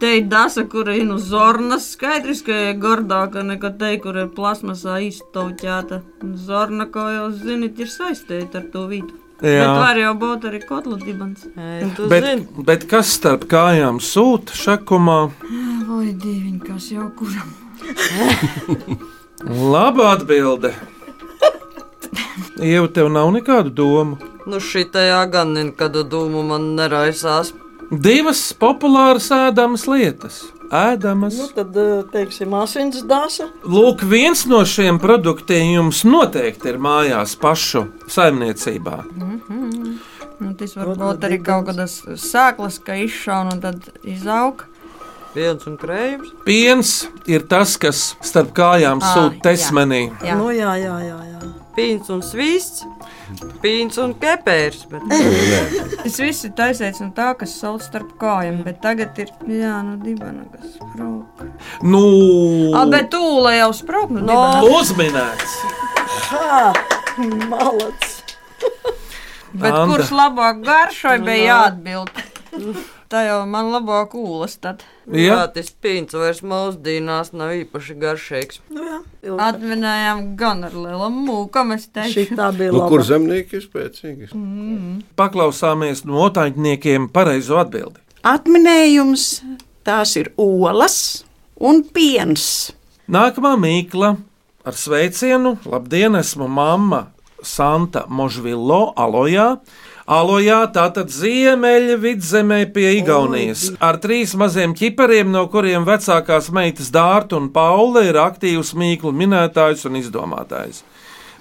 Te 0.00 0.16
ir 0.16 0.28
dasa, 0.28 0.64
kur 0.64 0.88
ir 0.88 1.04
no 1.04 1.18
zornas. 1.18 1.90
Skaidrs, 1.94 2.42
ka 2.42 2.52
ir 2.70 2.78
gardāka 2.80 3.42
nekā 3.44 3.76
te, 3.78 3.98
kur 4.00 4.16
ir 4.16 4.30
plasmasā 4.32 5.00
iztauķēta. 5.08 6.02
Zorna, 6.36 6.86
kā 6.86 7.10
jau 7.16 7.30
zinat, 7.32 7.78
ir 7.78 7.90
saistīta 7.90 8.62
ar 8.62 8.70
to. 8.72 8.86
Bet 9.40 9.56
Jā. 9.56 9.68
var 9.72 9.96
jau 9.96 10.14
būt 10.20 10.44
arī 10.50 10.60
kotlu 10.68 10.98
dibens. 11.00 11.46
Bet, 12.08 12.48
bet 12.64 12.84
kas 12.88 13.14
starp 13.16 13.46
kājām 13.48 14.00
sūta 14.04 14.52
šakumā? 14.52 15.20
Vai 15.88 16.12
divi, 16.12 16.58
kas 16.60 16.90
jau 16.92 17.08
kuram? 17.16 17.56
Laba 19.48 20.12
atbilde. 20.12 20.74
Ieva, 22.60 22.88
tev 22.92 23.08
nav 23.08 23.30
nekādu 23.32 23.70
domu. 23.72 24.18
Nu, 24.46 24.58
šitajā 24.60 25.20
gan 25.32 25.54
nekādu 25.56 26.02
dūmu 26.04 26.42
man 26.44 26.74
neraisās. 26.76 27.54
Divas 27.90 28.42
populāras 28.52 29.30
ēdamas 29.32 29.86
lietas. 29.88 30.42
Ēdamas. 30.70 31.38
Nu, 31.40 31.46
tad, 31.54 31.76
eh, 31.76 32.02
teiksim, 32.12 32.52
asins 32.54 33.00
dāsa. 33.02 33.48
Lūk, 33.64 34.04
viens 34.06 34.44
no 34.46 34.60
šiem 34.62 35.00
produktiem 35.00 35.72
jums 35.74 36.04
noteikti 36.04 36.68
ir 36.68 36.78
mājās 36.78 37.34
pašu 37.40 37.86
saimniecībā. 38.06 38.98
Nu, 40.40 40.54
tas 40.54 40.76
var 40.76 40.92
būt 41.00 41.26
arī 41.26 41.40
kaut 41.44 41.66
kādas 41.66 42.02
sēklas, 42.04 42.78
ka 42.84 42.94
izšauna 43.00 43.56
un 43.56 43.60
tad 43.60 43.90
izaug. 44.04 44.66
Viens 45.34 45.66
un 45.66 45.76
krējums. 45.78 46.30
Piens 46.44 46.94
ir 47.26 47.44
tas, 47.46 47.76
kas 47.76 48.16
starp 48.20 48.52
kājām 48.52 49.00
sūta 49.00 49.36
jā. 49.38 49.42
tesmenī. 49.50 50.10
Jā. 50.26 50.34
Nu, 50.38 50.50
jā, 50.50 50.74
jā, 50.80 50.96
jā. 51.06 51.18
jā. 51.24 51.29
Pīns 51.76 52.08
un 52.10 52.18
svīsts, 52.24 52.82
pīns 53.62 53.96
un 54.02 54.12
kepērs. 54.20 54.82
Bet... 54.90 55.04
Tas 56.02 56.16
viss 56.18 56.44
ir 56.48 56.52
taisīts 56.58 56.98
no 57.04 57.10
tā, 57.16 57.28
kas 57.38 57.54
sauc 57.60 57.84
starp 57.84 58.10
kājām, 58.20 58.62
bet 58.66 58.80
tagad 58.82 59.18
ir 59.22 59.30
jā, 59.46 59.76
nu, 59.86 59.94
dibena, 60.02 60.44
kas 60.54 60.74
sprūk. 60.76 61.44
Nu, 61.86 62.02
Ah, 62.74 62.86
bet 62.90 63.10
tūlē 63.14 63.56
jau 63.60 63.70
sprūk, 63.76 64.10
nu, 64.16 64.24
No. 64.26 64.40
dibena. 64.60 64.78
uzminēts. 64.80 65.58
Ha! 66.30 66.72
Malac! 67.50 68.06
Bet 69.52 69.74
Anda. 69.74 69.86
kurš 69.90 70.10
labāk 70.14 70.60
garšoja, 70.66 71.22
bija 71.26 71.46
jāatbild. 71.54 72.10
Tā 73.10 73.24
jau 73.26 73.40
man 73.50 73.72
labāk 73.72 74.12
ūlas 74.14 74.52
tad. 74.62 74.84
Jā. 75.10 75.24
Jā, 75.24 75.38
tas 75.50 75.72
pīns 75.82 76.14
vairs 76.14 76.44
mūsdienās 76.46 77.32
nav 77.34 77.50
īpaši 77.58 77.96
garšīgs. 77.98 78.60
Nu, 78.70 78.84
jā. 78.86 78.98
Atminējām 79.48 80.20
gan 80.38 80.62
ar 80.68 80.76
lielām 80.78 81.16
mūkām, 81.26 81.72
es 81.74 81.88
Šī 81.88 81.96
teikšu. 81.98 82.36
tā 82.38 82.52
bija 82.54 82.70
Nu, 82.70 82.78
laba. 82.84 82.88
kur 82.92 83.02
zemnieki 83.02 83.58
ir 83.58 83.64
spēcīgi? 83.66 84.30
Paklausāmies 85.18 86.04
no 86.06 86.22
otāņniekiem 86.28 87.08
pareizo 87.12 87.58
atbildi. 87.58 87.98
Atminējums 88.22 89.26
tās 89.86 90.14
ir 90.20 90.30
olas 90.38 91.24
un 91.58 91.82
piens. 91.82 92.70
Nākamā 93.10 93.56
mīkla 93.58 94.14
ar 94.64 94.76
sveicienu. 94.78 95.56
Labdien, 95.66 96.14
esmu 96.20 96.46
mamma 96.46 97.08
Santa 97.42 98.04
Možvilo, 98.06 98.92
Alojā. 98.94 99.56
Alojā 100.10 100.64
tātad 100.74 101.12
ziemeļa 101.14 101.94
vidzemē 102.02 102.64
pie 102.74 102.96
Igaunijas. 102.98 103.68
Ar 103.78 104.00
trīs 104.02 104.32
maziem 104.34 104.72
ķipariem, 104.74 105.28
no 105.30 105.44
kuriem 105.52 105.84
vecākās 105.86 106.48
meitas 106.50 106.88
Dārta 106.90 107.38
un 107.38 107.46
Paula 107.54 108.02
ir 108.08 108.18
aktīvs 108.18 108.72
mīklu 108.74 109.12
minētājs 109.14 109.86
un 109.86 110.00
izdomātājs. 110.00 110.80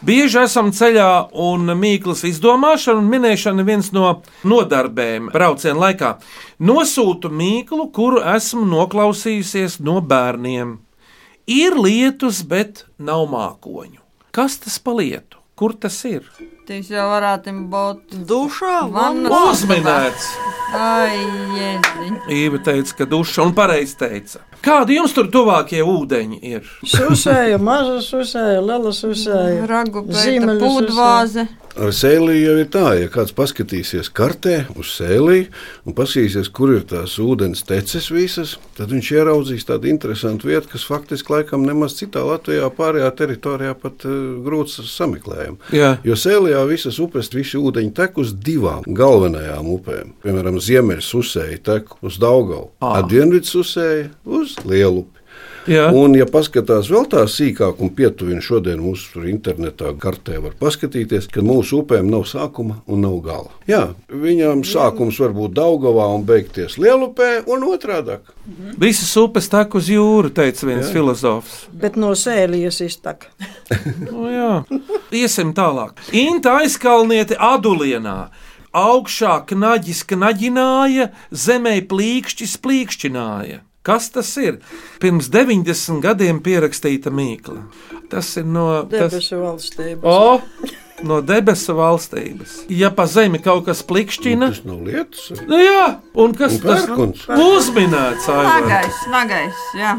Bieži 0.06 0.44
esam 0.44 0.70
ceļā, 0.70 1.08
un 1.34 1.74
mīklas 1.82 2.22
izdomāšana 2.30 3.02
un 3.02 3.10
minēšana 3.10 3.66
ir 3.66 3.70
viens 3.72 3.90
no 3.96 4.12
nodarbēm 4.46 5.32
brauciena 5.34 5.88
laikā. 5.88 6.14
Nosūtu 6.62 7.34
mīklu, 7.34 7.90
kuru 7.90 8.22
esmu 8.36 8.68
noklausījusies 8.70 9.80
no 9.82 9.98
bērniem. 9.98 10.78
Ir 11.50 11.82
lietus, 11.82 12.46
bet 12.46 12.86
nav 13.02 13.26
mākoņu. 13.34 13.98
Kas 14.30 14.62
tas 14.62 14.78
pa 14.78 14.94
lietu? 15.02 15.42
Kur 15.58 15.74
tas 15.74 15.98
ir? 16.06 16.30
Tas 16.70 16.86
jau 16.86 17.08
varētu 17.10 17.50
būt 17.66 18.12
Dušā, 18.30 18.84
vannā. 18.94 19.30
Uzminēts! 19.50 20.28
Ai, 20.78 21.16
jēdziņ. 21.58 22.20
Īva 22.30 22.60
teica, 22.62 22.94
ka 23.00 23.08
duša 23.10 23.48
un 23.48 23.56
pareizi 23.58 23.96
teica. 23.98 24.44
Kādi 24.62 25.00
jums 25.00 25.16
tur 25.18 25.32
tuvākie 25.34 25.80
ūdeņi 25.82 26.38
ir? 26.46 26.70
Susēja, 26.86 27.58
maza 27.58 28.04
susēja, 28.06 28.62
liela 28.62 28.94
susēja. 28.94 29.66
Ragu 29.72 30.04
pēta 30.12 30.60
pūdvāze. 30.62 31.48
Ar 31.78 31.92
sēliju 31.94 32.40
jau 32.42 32.54
ir 32.60 32.70
tā, 32.74 32.86
ja 32.98 33.10
kāds 33.12 33.34
paskatīsies 33.36 34.10
kartē 34.16 34.64
uz 34.80 34.90
sēliju 34.98 35.50
un 35.86 35.96
paskatīsies, 35.98 36.50
kur 36.56 36.74
ir 36.74 36.86
tās 36.90 37.18
ūdens 37.22 37.62
teces 37.68 38.10
visas, 38.14 38.56
tad 38.78 38.90
viņš 38.94 39.12
ieraudzīs 39.14 39.68
tādu 39.68 39.92
interesantu 39.92 40.50
vietu, 40.50 40.72
kas 40.74 40.88
faktiski 40.90 41.36
laikam 41.36 41.68
nemaz 41.68 42.00
citā 42.00 42.24
Latvijā 42.26 42.72
pārējā 42.74 43.12
teritorijā 43.22 43.76
pat 43.80 44.08
uh, 44.10 44.18
grūts 44.46 44.80
sameklējam. 44.90 45.60
Jā. 45.76 45.94
Jo 46.08 46.18
sēlijā 46.20 46.66
visas 46.70 47.00
upes, 47.04 47.30
visi 47.36 47.62
ūdeņi 47.62 47.94
tek 48.02 48.18
uz 48.22 48.34
divām 48.34 48.84
galvenajām 48.88 49.70
upēm. 49.76 50.18
Piemēram, 50.26 50.60
ziemeļs 50.64 51.14
uzsēja 51.22 51.62
tek 51.70 51.94
uz 52.02 52.18
Daugavu, 52.22 52.72
a 52.82 53.00
dienvids 53.06 53.54
uzsēja 53.60 54.10
uz 54.26 54.58
Lielupi. 54.66 55.19
Jā. 55.68 55.90
Un, 55.96 56.16
ja 56.18 56.26
paskatās 56.30 56.88
vēl 56.92 57.08
tā 57.12 57.26
sīkāk 57.30 57.82
un 57.84 57.92
pietuvina 57.96 58.42
šodien 58.44 58.80
mūsu 58.84 59.14
tur 59.16 59.28
internetā 59.30 59.92
kartē, 60.00 60.40
var 60.44 60.56
paskatīties, 60.60 61.28
ka 61.34 61.44
mūsu 61.46 61.82
upēm 61.84 62.10
nav 62.12 62.26
sākuma 62.30 62.80
un 62.88 63.04
nav 63.04 63.18
gala. 63.26 63.52
Jā, 63.70 63.82
viņām 64.10 64.64
sākums 64.68 65.20
var 65.20 65.36
būt 65.36 65.56
Daugavā 65.60 66.08
un 66.16 66.26
beigties 66.28 66.78
Lielupē 66.80 67.44
un 67.52 67.66
otrādāk. 67.70 68.32
Visas 68.80 69.12
upes 69.20 69.50
tek 69.52 69.76
uz 69.78 69.90
jūru, 69.92 70.32
teica 70.34 70.70
viens 70.70 70.88
Jā. 70.88 70.94
filozofs. 70.96 71.66
Bet 71.74 72.00
no 72.00 72.14
sēlijas 72.18 72.82
iztaka. 72.86 73.34
Nu, 74.10 74.26
jā. 74.32 74.54
Iesim 75.14 75.52
tālāk. 75.54 76.00
Inta 76.16 76.56
aizkalniete 76.64 77.38
Adulienā. 77.38 78.30
Augšā 78.76 79.40
knaģis 79.50 80.04
knaģināja, 80.10 81.10
zemē 81.34 81.80
plīkšķis 81.90 82.58
plīkšķināja. 82.64 83.64
Kas 83.82 84.10
tas 84.12 84.30
ir? 84.38 84.58
Pirms 85.00 85.30
90 85.32 86.02
gadiem 86.04 86.42
pierakstīta 86.44 87.10
mīkla. 87.16 87.62
Tas 88.12 88.34
ir 88.38 88.46
no 88.46 88.84
tas, 88.92 89.12
Debesu 89.14 89.40
valstības. 89.40 90.04
o, 90.04 90.42
no 91.08 91.22
debesu 91.24 91.76
valstības. 91.78 92.58
Ja 92.70 92.90
pa 92.92 93.06
zemi 93.08 93.40
kaut 93.40 93.66
kas 93.70 93.84
plikšķina, 93.88 94.50
Tas 94.52 94.66
nav 94.68 94.82
lietas. 94.84 95.30
nu 95.48 95.62
jā, 95.62 95.86
un 96.14 96.34
kas 96.36 96.58
Un 96.60 96.66
tas 96.66 96.86
pērkons. 96.90 97.24
uzminēts? 97.46 98.28
Nagais, 98.28 99.00
nagais, 99.14 99.64
jā. 99.80 99.96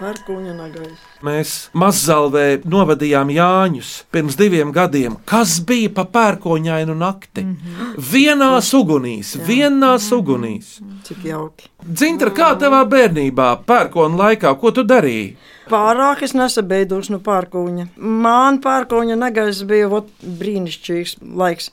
Parkuņa 0.00 0.54
nagais. 0.56 0.98
Mēs 1.26 1.52
Mazalvē 1.74 2.60
novadījām 2.62 3.32
Jāņus 3.34 3.88
pirms 4.14 4.36
diviem 4.38 4.70
gadiem. 4.74 5.16
Kas 5.26 5.56
bija 5.66 5.90
pa 5.96 6.04
pērkoņainu 6.06 6.94
nakti? 6.94 7.42
Mm 7.42 7.56
-hmm. 7.56 7.96
Vienā 8.12 8.50
ugunīs, 8.80 9.34
vienā 9.48 9.96
ugunīs. 10.18 10.78
Cik 11.02 11.24
jauki. 11.24 11.68
Dzintra, 11.82 12.30
kā 12.30 12.54
tavā 12.58 12.84
bērnībā, 12.84 13.56
pērkona 13.66 14.16
laikā, 14.16 14.54
ko 14.60 14.70
tu 14.70 14.84
darīji? 14.84 15.36
Pārāk 15.68 16.22
es 16.22 16.32
nesabeidos 16.34 17.10
no 17.10 17.18
pārkūņa. 17.18 17.88
Man 17.96 18.60
pārkūņa 18.64 19.16
nagais 19.16 19.62
bija 19.68 19.88
vot, 19.88 20.06
brīnišķīgs 20.22 21.16
laiks. 21.34 21.70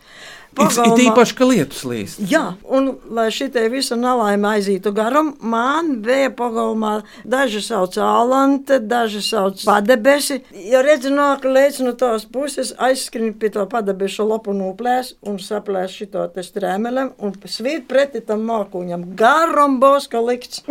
It 0.56 1.02
īpaši, 1.04 1.36
ka 1.36 1.48
lietus 1.50 1.82
līst. 1.88 2.22
Jā, 2.32 2.56
un 2.64 2.94
lai 3.12 3.28
šī 3.34 3.50
visa 3.72 3.98
nelaime 4.00 4.48
aizītu 4.56 4.94
garam, 4.96 5.34
man 5.44 5.98
bija 6.06 6.30
pagalmā 6.32 7.02
daži 7.28 7.60
sauc 7.66 7.98
ālante, 8.00 8.80
daži 8.80 9.22
sauc 9.26 9.60
padebesi. 9.68 10.40
Ja 10.72 10.84
redzi, 10.86 11.12
nāk 11.12 11.44
līdz 11.44 11.82
no 11.84 11.96
tās 12.00 12.24
puses, 12.26 12.72
aizskrien 12.80 13.34
pie 13.36 13.52
tā 13.52 13.68
padebeša 13.68 14.24
lopu 14.24 14.56
noplēs 14.56 15.16
un 15.28 15.42
saplēs 15.44 16.00
šito 16.00 16.24
te 16.32 16.46
strēmelem 16.46 17.12
un 17.20 17.36
svīt 17.44 17.90
pretī 17.92 18.24
tam 18.24 18.48
mākuņam. 18.48 19.10
Garam 19.20 19.80
boska 19.84 20.24
likts. 20.24 20.64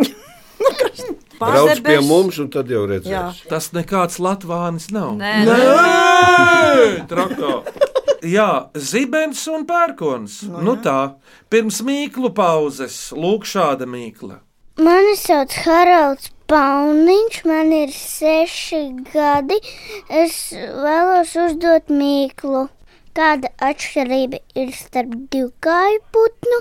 Kas? 0.65 1.03
Brauc 1.39 1.81
pie 1.83 1.99
mums, 2.01 2.37
un 2.39 2.47
tad 2.49 2.71
jau 2.71 2.85
Jā. 2.85 2.91
redzēs. 2.93 3.41
Tas 3.51 3.67
nekāds 3.75 4.21
latvānis 4.23 4.87
nav. 4.95 5.17
Nē, 5.19 5.33
Nē, 5.49 7.05
trakā. 7.11 7.59
Jā, 8.25 8.71
zibens 8.73 9.43
un 9.51 9.67
pērkons. 9.69 10.39
No, 10.49 10.61
nu 10.65 10.73
tā, 10.81 11.15
pirms 11.53 11.81
mīklu 11.85 12.31
pauzes, 12.33 13.11
lūk, 13.13 13.45
šāda 13.45 13.85
mīkla. 13.89 14.39
Mani 14.81 15.13
sauc 15.15 15.53
Haralds 15.63 16.31
Pauniņš, 16.49 17.37
man 17.49 17.69
ir 17.73 17.93
seši 17.95 18.81
gadi. 19.11 19.59
Es 20.09 20.35
vēlos 20.53 21.35
uzdot 21.45 21.93
mīklu. 21.93 22.65
Kāda 23.15 23.53
atšķirība 23.63 24.41
ir 24.59 24.73
starp 24.75 25.13
divkāju 25.31 26.01
putnu 26.11 26.59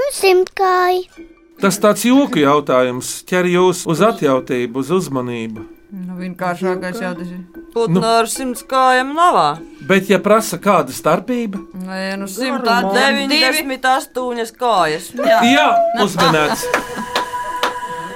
un 0.00 0.10
simtkāju? 0.16 1.28
Tas 1.62 1.78
tāds 1.78 2.02
joku 2.08 2.42
jautājums 2.42 3.20
ķer 3.28 3.46
jūs 3.52 3.84
uz 3.86 4.02
atjautību, 4.02 4.82
uz 4.82 4.90
uzmanību. 4.96 5.68
Nu, 5.92 6.16
vienkāršākais 6.18 7.00
jau 7.02 7.12
tas 7.18 7.28
ir. 7.28 7.42
Putna 7.72 8.00
Nu. 8.00 8.06
ar 8.22 8.26
simts 8.28 8.64
kājām 8.68 9.12
navā. 9.16 9.58
Bet, 9.88 10.08
ja 10.12 10.18
prasa 10.20 10.58
kāda 10.60 10.92
starpība, 10.92 11.60
Nē, 11.72 12.16
nu, 12.20 12.26
Simtā 12.28 12.80
simtā 12.82 13.28
98 13.28 14.52
kājas. 14.60 15.10
jā, 15.16 15.68
uzmanēts. 16.04 16.66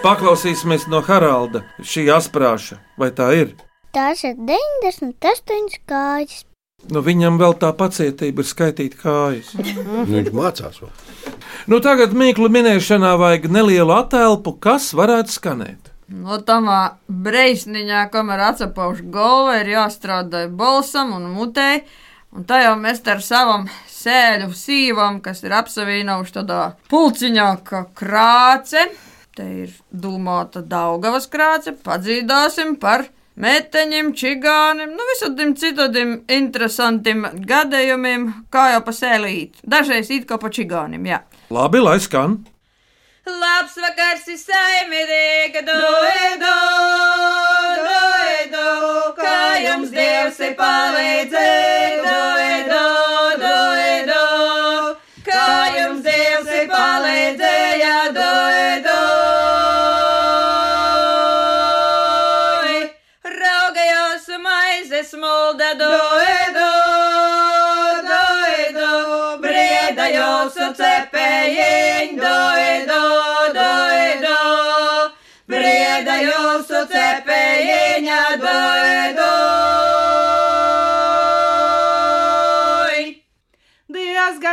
Paklausīsimies 0.05 0.85
no 0.93 1.01
Haralda 1.03 1.65
šī 1.83 2.05
asprāša, 2.15 2.77
vai 3.01 3.09
tā 3.11 3.31
ir? 3.35 3.55
Tās 3.97 4.23
ir 4.29 4.37
98 4.37 5.81
kājas. 5.89 6.45
Nu, 6.93 7.01
viņam 7.03 7.39
vēl 7.41 7.57
tā 7.59 7.73
pacietība 7.75 8.45
ir 8.45 8.47
skaitīt 8.47 8.95
kājas. 9.01 9.55
Nu, 9.57 10.05
viņš 10.07 10.29
mācās 10.37 10.77
vēl. 10.83 10.93
Nu, 11.67 11.81
tagad 11.83 12.13
mīklu 12.15 12.51
minēšanā 12.53 13.17
vajag 13.19 13.49
nelielu 13.51 13.91
attēlpu, 13.97 14.53
kas 14.63 14.93
varētu 14.95 15.33
skanēt. 15.35 15.86
No 16.07 16.39
tamā 16.47 16.99
breizniņā, 17.11 18.05
kamēr 18.13 18.45
atcepauž 18.53 19.01
galva, 19.11 19.57
ir 19.63 19.73
jāstrādā 19.73 20.45
balsam 20.47 21.17
un 21.17 21.27
mutē. 21.35 21.83
Un 22.37 22.45
tā 22.47 22.61
jau 22.63 22.77
mēs 22.79 23.01
ar 23.11 23.23
savam 23.25 23.67
sēļu 23.91 24.53
sīvam, 24.55 25.19
kas 25.25 25.43
ir 25.43 25.57
apsavīnuši 25.57 26.35
tādā 26.37 26.61
pulciņā, 26.93 27.49
kā 27.67 27.87
krāce. 27.97 28.87
Te 29.37 29.47
ir 29.65 29.75
domāta 29.91 30.63
Daugavas 30.63 31.27
krāce, 31.33 31.75
padzīdāsim 31.75 32.77
par 32.81 33.09
meteņiem, 33.37 34.15
čigāniem, 34.17 34.95
nu 34.97 35.07
visādiem 35.11 35.55
citādiem 35.59 36.19
interesantiem 36.33 37.27
gadījumiem, 37.51 38.29
kā 38.53 38.71
jau 38.77 38.83
pa 38.87 38.95
sēlīt. 38.97 39.59
Dažreiz 39.67 40.13
it 40.15 40.29
kā 40.29 40.39
pa 40.41 40.53
čigāniem, 40.53 41.11
jā. 41.11 41.25
Labi, 41.53 41.83
lai 41.83 41.99
skan. 42.01 42.45
Labs 43.27 43.75
vakars, 43.75 44.27
saimnieka, 44.39 45.63
doedo, 45.67 46.53
doedo, 47.81 48.67
kā 49.19 49.39
jums 49.65 49.91
Dievs 49.91 50.39
ir 50.47 50.55
palīdzējis, 50.61 52.05
doedo, 52.07 52.85
doedo, 53.43 53.86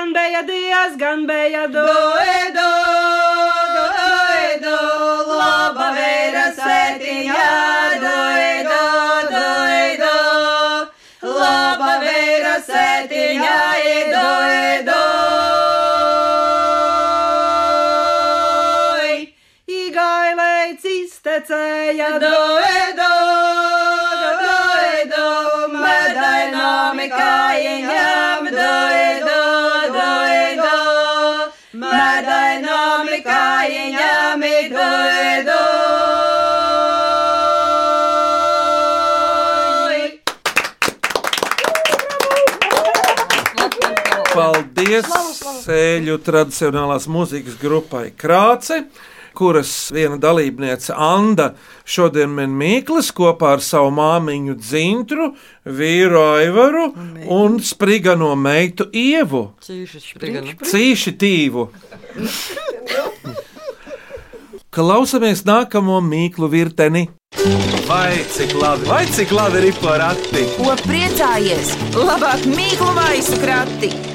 Diezgan 0.03 0.13
bija, 0.13 0.41
diezgan 0.41 1.27
bija, 1.27 1.67
Doedo, 1.67 2.71
doedo, 3.75 4.79
laba 5.31 5.87
vēra 5.95 6.43
sētiņā, 6.57 7.45
doedo, 8.03 8.81
doedo, 9.31 10.17
laba 11.23 11.93
vēra 12.03 12.57
sētiņā, 12.67 13.55
doedo. 14.11 14.99
Igailēts 19.79 20.91
iztecēja, 20.97 22.11
Doedo, 22.19 23.42
Paldies 44.93 45.39
sēļu 45.63 46.19
tradicionālās 46.21 47.07
mūzikas 47.09 47.55
grupai 47.57 48.11
Krāce, 48.13 48.83
kuras 49.33 49.71
viena 49.95 50.19
dalībniece 50.21 50.93
Anna 50.93 51.47
šodien 51.81 52.29
min 52.35 52.53
Mīklis 52.59 53.09
kopā 53.17 53.55
ar 53.55 53.63
savu 53.65 53.89
māmiņu 53.97 54.53
Dzintru, 54.59 55.31
vīru 55.65 56.21
Aivaru 56.35 56.85
un 57.33 57.57
sprigano 57.65 58.35
meitu 58.37 58.85
Ievu. 58.93 59.55
Cīši 59.65 61.17
tīvu. 61.17 61.67
Klausamies 64.73 65.41
nākamo 65.49 66.01
mīklu 66.05 66.53
virteni. 66.53 67.07
Vai 67.89 68.21
cik 68.29 68.53
labi, 68.61 68.89
vai 68.93 69.03
cik 69.09 69.33
labi 69.33 69.65
ir 69.71 69.75
porakti? 69.81 70.45
Ko 70.59 70.77
priecājies? 70.85 71.77
Labāk 71.97 72.45
mīklu 72.53 72.93
maisu 73.01 73.41
krati! 73.41 74.12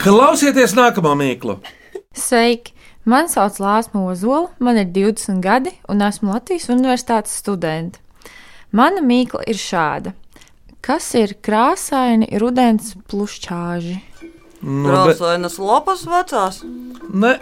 Klausieties 0.00 0.72
nākamo 0.76 1.12
mīklu. 1.18 1.58
Sveiki! 2.16 2.72
Mani 3.08 3.30
sauc 3.32 3.56
Lāsma 3.60 4.02
Ozola, 4.10 4.50
man 4.60 4.76
ir 4.80 4.88
20 4.92 5.40
gadi 5.44 5.72
un 5.92 6.02
esmu 6.04 6.32
Latvijas 6.34 6.68
Universitātes 6.72 7.32
studente. 7.40 8.00
Mana 8.76 9.00
mīkla 9.04 9.40
ir 9.50 9.58
šāda. 9.60 10.12
Kas 10.84 11.08
ir 11.18 11.34
krāsaini 11.44 12.28
rudens 12.40 12.92
plušķāži? 13.10 13.96
Nu, 14.60 14.84
bet- 15.06 15.16
Krāsainas 15.18 15.58
lapas 15.58 16.04
vecās, 16.08 16.62
Nē, 17.10 17.32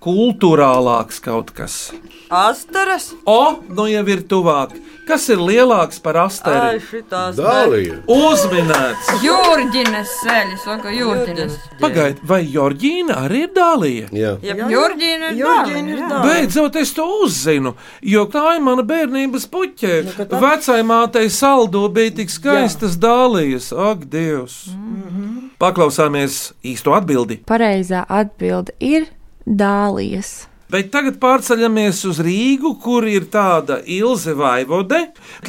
kultūrālāks 0.00 1.20
kaut 1.24 1.50
kas. 1.56 1.90
asteres. 2.30 3.12
O, 3.26 3.60
nu 3.68 3.88
jau 3.90 4.06
ir 4.08 4.22
tuvāk. 4.30 4.76
Kas 5.10 5.24
ir 5.32 5.40
lielāks 5.42 5.98
par 5.98 6.14
asteri? 6.22 6.78
šitās. 6.86 7.34
Dālija. 7.34 7.96
Uzminēts! 8.06 9.08
Jūrģines 9.24 10.12
sēļas, 10.20 10.62
saka 10.62 10.92
jūrģines. 10.94 11.56
Pagaidiet, 11.80 12.20
vai 12.30 12.44
Jorģīna 12.46 13.16
arī 13.24 13.42
ir 13.48 13.50
dālija? 13.56 14.10
Jā. 14.14 14.32
Jeb 14.46 14.62
jūrģīne 14.70 15.32
ir 15.32 15.40
jā. 15.40 15.56
dāvana. 15.66 16.22
Beidzot, 16.28 16.78
es 16.78 16.94
to 16.94 17.08
uzzinu, 17.24 17.74
jo 18.06 18.26
tā 18.30 18.44
ir 18.54 18.62
mana 18.62 18.86
bērnības 18.86 19.48
puķe. 19.50 19.94
Vecai 20.30 20.80
mātei 20.86 21.26
saldo 21.34 21.88
bija 21.90 22.14
tik 22.22 22.30
skaistas 22.30 22.94
dālijas, 23.00 23.72
ak, 23.74 24.06
Dievs! 24.12 24.62
Paklausāmies 25.60 26.52
īsto 26.62 26.94
atbildi. 26.94 27.42
Pareizā 27.50 28.06
atbilde 28.06 28.78
ir 28.78 29.10
dālijas. 29.46 30.50
Bet 30.70 30.92
tagad 30.94 31.16
pārceļamies 31.18 32.04
uz 32.06 32.20
Rīgu, 32.22 32.76
kur 32.82 33.06
ir 33.10 33.26
tāda 33.32 33.80
Ilze 33.90 34.36
Vaivode. 34.38 35.00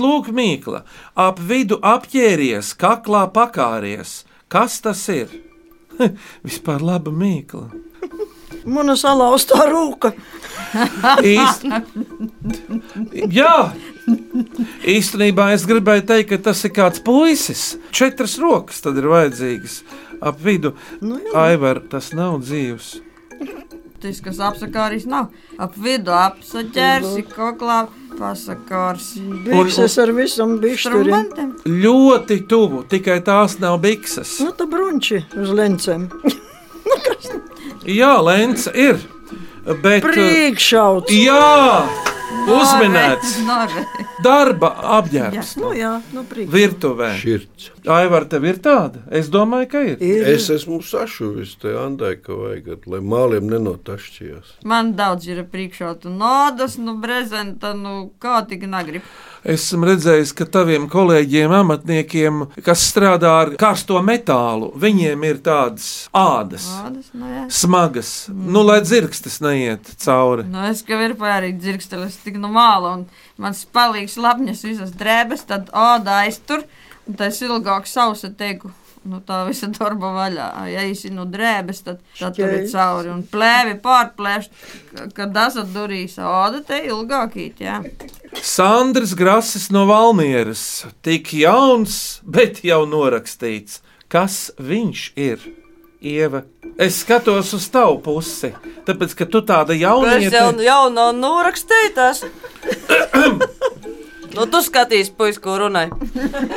Lūk, 0.01 0.31
Mīkla, 0.33 0.81
ap 1.13 1.37
vidu 1.37 1.77
apģēries, 1.77 2.73
kaklā 2.81 3.27
pakāries. 3.33 4.23
Kas 4.51 4.79
tas 4.81 5.03
ir? 5.13 5.29
Vispār 6.47 6.81
laba 6.81 7.13
Mīkla. 7.13 7.69
Mana 8.75 8.97
salauztā 8.97 9.61
rūka. 9.69 10.13
Īst... 11.35 11.67
Jā, 13.29 13.55
īstenībā 14.89 15.51
es 15.53 15.67
gribēju 15.69 16.07
teikt, 16.09 16.31
ka 16.33 16.41
tas 16.49 16.65
ir 16.65 16.73
kāds 16.73 17.03
puisis. 17.05 17.75
Četras 17.93 18.39
rokas 18.41 18.81
tad 18.81 18.97
ir 18.97 19.09
vajadzīgas 19.11 19.83
ap 20.21 20.41
vidu. 20.41 20.75
Nu, 21.01 21.21
Aivar, 21.37 21.81
tas 21.93 22.11
nav 22.17 22.41
dzīves. 22.45 22.95
Tas, 24.01 24.17
kas 24.25 24.39
apsakāris 24.41 25.05
nav. 25.09 25.29
Ap 25.61 25.75
vidu 25.77 26.13
apsaķērsi, 26.17 27.21
koklā 27.29 27.83
pasakārs. 28.17 29.11
Bikses 29.45 29.97
ar 30.01 30.13
visam. 30.17 30.57
Strumentiem. 30.57 31.53
Ļoti 31.69 32.39
tuvu, 32.49 32.83
tikai 32.89 33.19
tās 33.25 33.59
nav 33.61 33.77
bikses. 33.83 34.39
Nu, 34.41 34.55
tā 34.57 34.65
brunči 34.69 35.21
uz 35.37 35.53
lencēm. 35.53 36.09
Jā, 37.99 38.15
lēns 38.25 38.67
ir. 38.73 38.97
Bet, 39.81 40.01
Priekšauts. 40.01 41.13
Jā, 41.13 42.10
uzminēts. 42.51 43.35
Norē. 43.47 43.85
Darba 44.23 44.71
apģērbs. 44.99 45.55
Nu, 45.61 45.71
jā, 45.77 45.95
nu, 46.15 46.23
priekš. 46.29 46.51
Virtuvē. 46.53 47.11
Širds. 47.21 47.71
Aivar, 47.89 48.27
tev 48.29 48.45
ir 48.45 48.59
tāda? 48.61 49.01
Es 49.09 49.31
domāju, 49.33 49.69
ka 49.71 49.81
ir. 49.81 50.03
Es 50.29 50.49
esmu 50.53 50.81
sašuvis 50.85 51.55
te 51.61 51.73
Andai, 51.81 52.13
ka 52.21 52.37
vajag, 52.37 52.85
lai 52.91 53.01
māliem 53.01 53.49
nenotašķījās. 53.49 54.59
Man 54.69 54.93
daudz 54.99 55.25
ir 55.31 55.41
priekšā, 55.49 55.95
tu 56.03 56.13
nādas, 56.13 56.77
nu, 56.81 56.99
brezenta, 57.01 57.73
nu, 57.77 58.11
kā 58.21 58.43
tik 58.49 58.67
negrib. 58.69 59.05
Esmu 59.41 59.87
redzējis, 59.89 60.35
ka 60.37 60.45
taviem 60.53 60.83
kolēģiem, 60.91 61.49
amatniekiem, 61.63 62.43
kas 62.61 62.83
strādā 62.91 63.31
ar 63.39 63.53
karsto 63.57 63.97
metālu, 64.05 64.69
viņiem 64.77 65.25
ir 65.25 65.39
tādas 65.41 65.87
ādas, 66.13 66.67
Nādas, 66.69 67.07
nu, 67.17 67.25
jā. 67.25 67.47
smagas, 67.49 68.11
nu, 68.29 68.61
lai 68.67 68.77
dzirkstes 68.85 69.39
neiet 69.41 69.89
cauri. 70.05 70.45
Nu, 70.45 70.61
es 70.69 70.85
kā 70.85 71.01
ir 71.07 71.17
pārāk 71.17 71.57
dzirkstelis, 71.57 72.20
tik 72.23 72.37
no 72.41 72.51
māla, 72.53 72.95
un 72.97 73.07
mans 73.37 73.65
palīgs 73.73 74.17
lapņas 74.21 74.63
visas 74.67 74.91
drēbes, 74.97 75.45
tad 75.47 75.69
āda 75.73 76.21
aiztur, 76.25 76.63
un 77.07 77.17
tas 77.19 77.41
ilgāk 77.41 77.87
sausa 77.89 78.29
teiku 78.29 78.71
Nu, 79.01 79.17
tā 79.25 79.39
visa 79.47 79.65
darba 79.73 80.11
vaļā. 80.13 80.47
Ja 80.69 80.81
esi 80.85 81.09
no 81.09 81.23
drēbes, 81.25 81.79
tad, 81.87 82.01
tad 82.19 82.35
tur 82.37 82.51
ir 82.53 82.67
cauri. 82.69 83.09
Un 83.09 83.23
plēvi 83.25 83.79
pārplēšt, 83.81 84.51
ka- 84.93 85.07
kad 85.17 85.39
esat 85.41 85.71
durīs, 85.73 86.19
āda 86.21 86.61
te 86.67 86.77
ilgākīt, 86.85 87.63
jā. 87.65 87.79
Sandrs 88.37 89.15
Grasis 89.17 89.71
no 89.73 89.87
Valmieras. 89.89 90.85
Tik 91.01 91.33
jauns, 91.33 92.21
bet 92.21 92.61
jau 92.63 92.85
norakstīts. 92.85 93.79
Kas 94.07 94.51
viņš 94.61 95.11
ir? 95.17 95.39
Ieva. 96.01 96.41
Es 96.81 97.01
skatos 97.03 97.51
uz 97.53 97.67
tavu 97.69 97.99
pusi, 98.01 98.49
tāpēc, 98.87 99.13
ka 99.19 99.27
tu 99.29 99.43
tāda 99.45 99.75
Es 99.75 99.83
jaunieta. 99.83 100.31
jau, 100.33 100.51
jau 100.65 100.89
nav 100.89 101.11
norakstītas. 101.13 102.23
nu, 104.35 104.47
tu 104.49 104.61
skaties, 104.65 105.11
puis, 105.13 105.37
ko 105.37 105.59
runāji. 105.61 105.93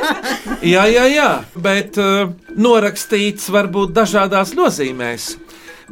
Jā, 0.73 0.87
jā, 0.89 1.03
jā, 1.11 1.29
bet 1.61 1.99
uh, 2.01 2.31
norakstīts 2.57 3.51
var 3.53 3.69
būt 3.69 3.93
dažādās 3.93 4.55
nozīmēs. 4.57 5.35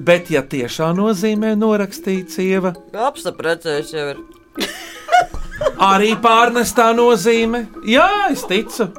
Bet, 0.01 0.31
ja 0.33 0.41
tiešā 0.41 0.89
nozīmē 0.97 1.53
norakstīts, 1.59 2.39
Ieva, 2.41 2.73
Apstiprinājums 2.97 3.93
jau 3.93 4.07
ir. 4.15 4.23
arī 5.93 6.15
pārnestā 6.23 6.89
nozīme. 6.97 7.67
Jā, 7.85 8.07
es 8.31 8.41
ticu, 8.49 8.89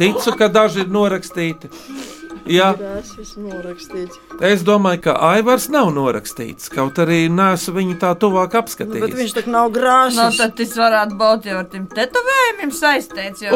ticu 0.00 0.34
ka 0.38 0.48
daži 0.48 0.86
ir 0.86 0.94
norakstīti. 0.96 1.68
Jā, 2.48 2.68
Tas 2.78 3.10
ir 3.18 3.32
norakstīts. 3.44 4.18
es 4.40 4.62
domāju, 4.66 5.02
ka 5.08 5.14
Aivars 5.30 5.68
nav 5.72 5.90
norakstīts, 5.94 6.70
kaut 6.72 6.98
arī 7.02 7.28
nesu 7.32 7.72
viņu 7.76 7.98
tā 8.00 8.14
tuvāk 8.16 8.48
Nu, 8.48 8.52
bet 8.52 8.62
apskatījis. 8.62 9.14
viņš 9.20 9.34
tā 9.36 9.46
nav 9.46 9.70
grāmatas. 9.74 10.16
Nu, 10.16 10.36
tad 10.38 10.54
tas 10.56 10.72
varētu 10.78 11.18
būt 11.20 11.48
jau 11.50 11.58
ar 11.58 11.68
tiem 11.72 11.86
tetovējumiem 11.92 12.72
saistīts. 12.72 13.42
jo 13.42 13.50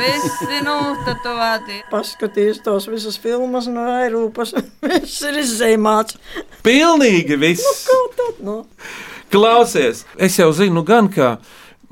visi 0.00 0.60
nu, 0.64 0.76
tetovēti. 1.06 1.80
Paskaties 1.90 2.60
tos 2.64 2.86
visas 2.88 3.16
filmas 3.18 3.66
no 3.66 3.86
Eiropas. 4.02 4.54
Viss 4.84 5.22
ir 5.22 5.40
izzīmēts. 5.42 6.18
Pilnīgi 6.64 7.38
viss! 7.40 7.88
Nu, 8.44 8.64
Klausies, 9.32 10.04
es 10.20 10.36
jau 10.38 10.52
zinu, 10.54 10.84
gan 10.86 11.08
kā 11.10 11.38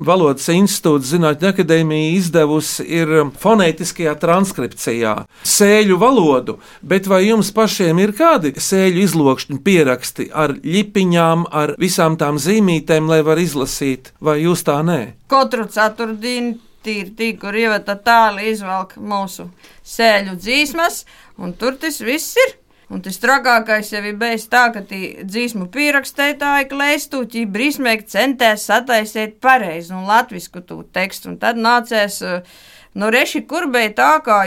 Valodas 0.06 0.48
institūta 0.52 1.08
Zinātņu 1.08 1.48
akadēmija 1.52 2.14
izdevusi 2.16 2.86
ir 2.98 3.12
um, 3.20 3.30
fonētiskajā 3.42 4.14
transkripcijā 4.22 5.14
sēļu 5.46 5.98
valodu, 6.00 6.58
bet 6.82 7.08
vai 7.10 7.22
jums 7.26 7.52
pašiem 7.54 8.00
ir 8.02 8.14
kādi 8.18 8.54
sēļu 8.56 9.04
izlokšņu 9.06 9.60
pieraksti 9.64 10.28
ar 10.32 10.56
ļipiņām, 10.62 11.46
ar 11.50 11.74
visām 11.82 12.18
tām 12.20 12.40
zīmītēm, 12.42 13.08
lai 13.10 13.22
var 13.26 13.40
izlasīt, 13.42 14.12
vai 14.20 14.40
jūs 14.42 14.64
tā 14.66 14.80
nē? 14.86 15.00
Katru 15.32 15.68
ceturtdienu 15.70 16.58
tīri 16.82 17.12
tī, 17.18 17.28
kur 17.38 17.56
ievata 17.56 17.96
tāli 18.02 18.50
izvelk 18.50 18.96
mūsu 18.98 19.46
sēļu 19.86 20.36
dzīsmas, 20.40 21.04
un 21.38 21.54
tur 21.58 21.78
tas 21.80 22.00
viss 22.02 22.36
ir. 22.42 22.56
Un 22.92 23.00
tas 23.00 23.16
trakākais 23.22 23.88
jau 23.94 24.02
ir 24.04 24.18
bijis 24.20 24.44
tā, 24.52 24.66
ka 24.74 24.82
tie 24.84 25.24
dzīsmu 25.24 25.70
pierakstītāji 25.72 26.68
klēstūķi 26.68 27.46
brīsmīgi 27.54 28.04
centēs 28.12 28.66
sataisīt 28.68 29.38
pareizi 29.40 29.94
un 29.96 30.04
latvisku 30.10 30.60
to 30.68 30.82
tekstu, 30.92 31.30
un 31.32 31.38
tad 31.40 31.56
nācēs, 31.56 32.18
eh, 32.28 32.52
nu 33.00 33.08
reši, 33.14 33.46
kur 33.48 33.70
bija 33.72 33.94
tā, 33.96 34.10
kā 34.26 34.42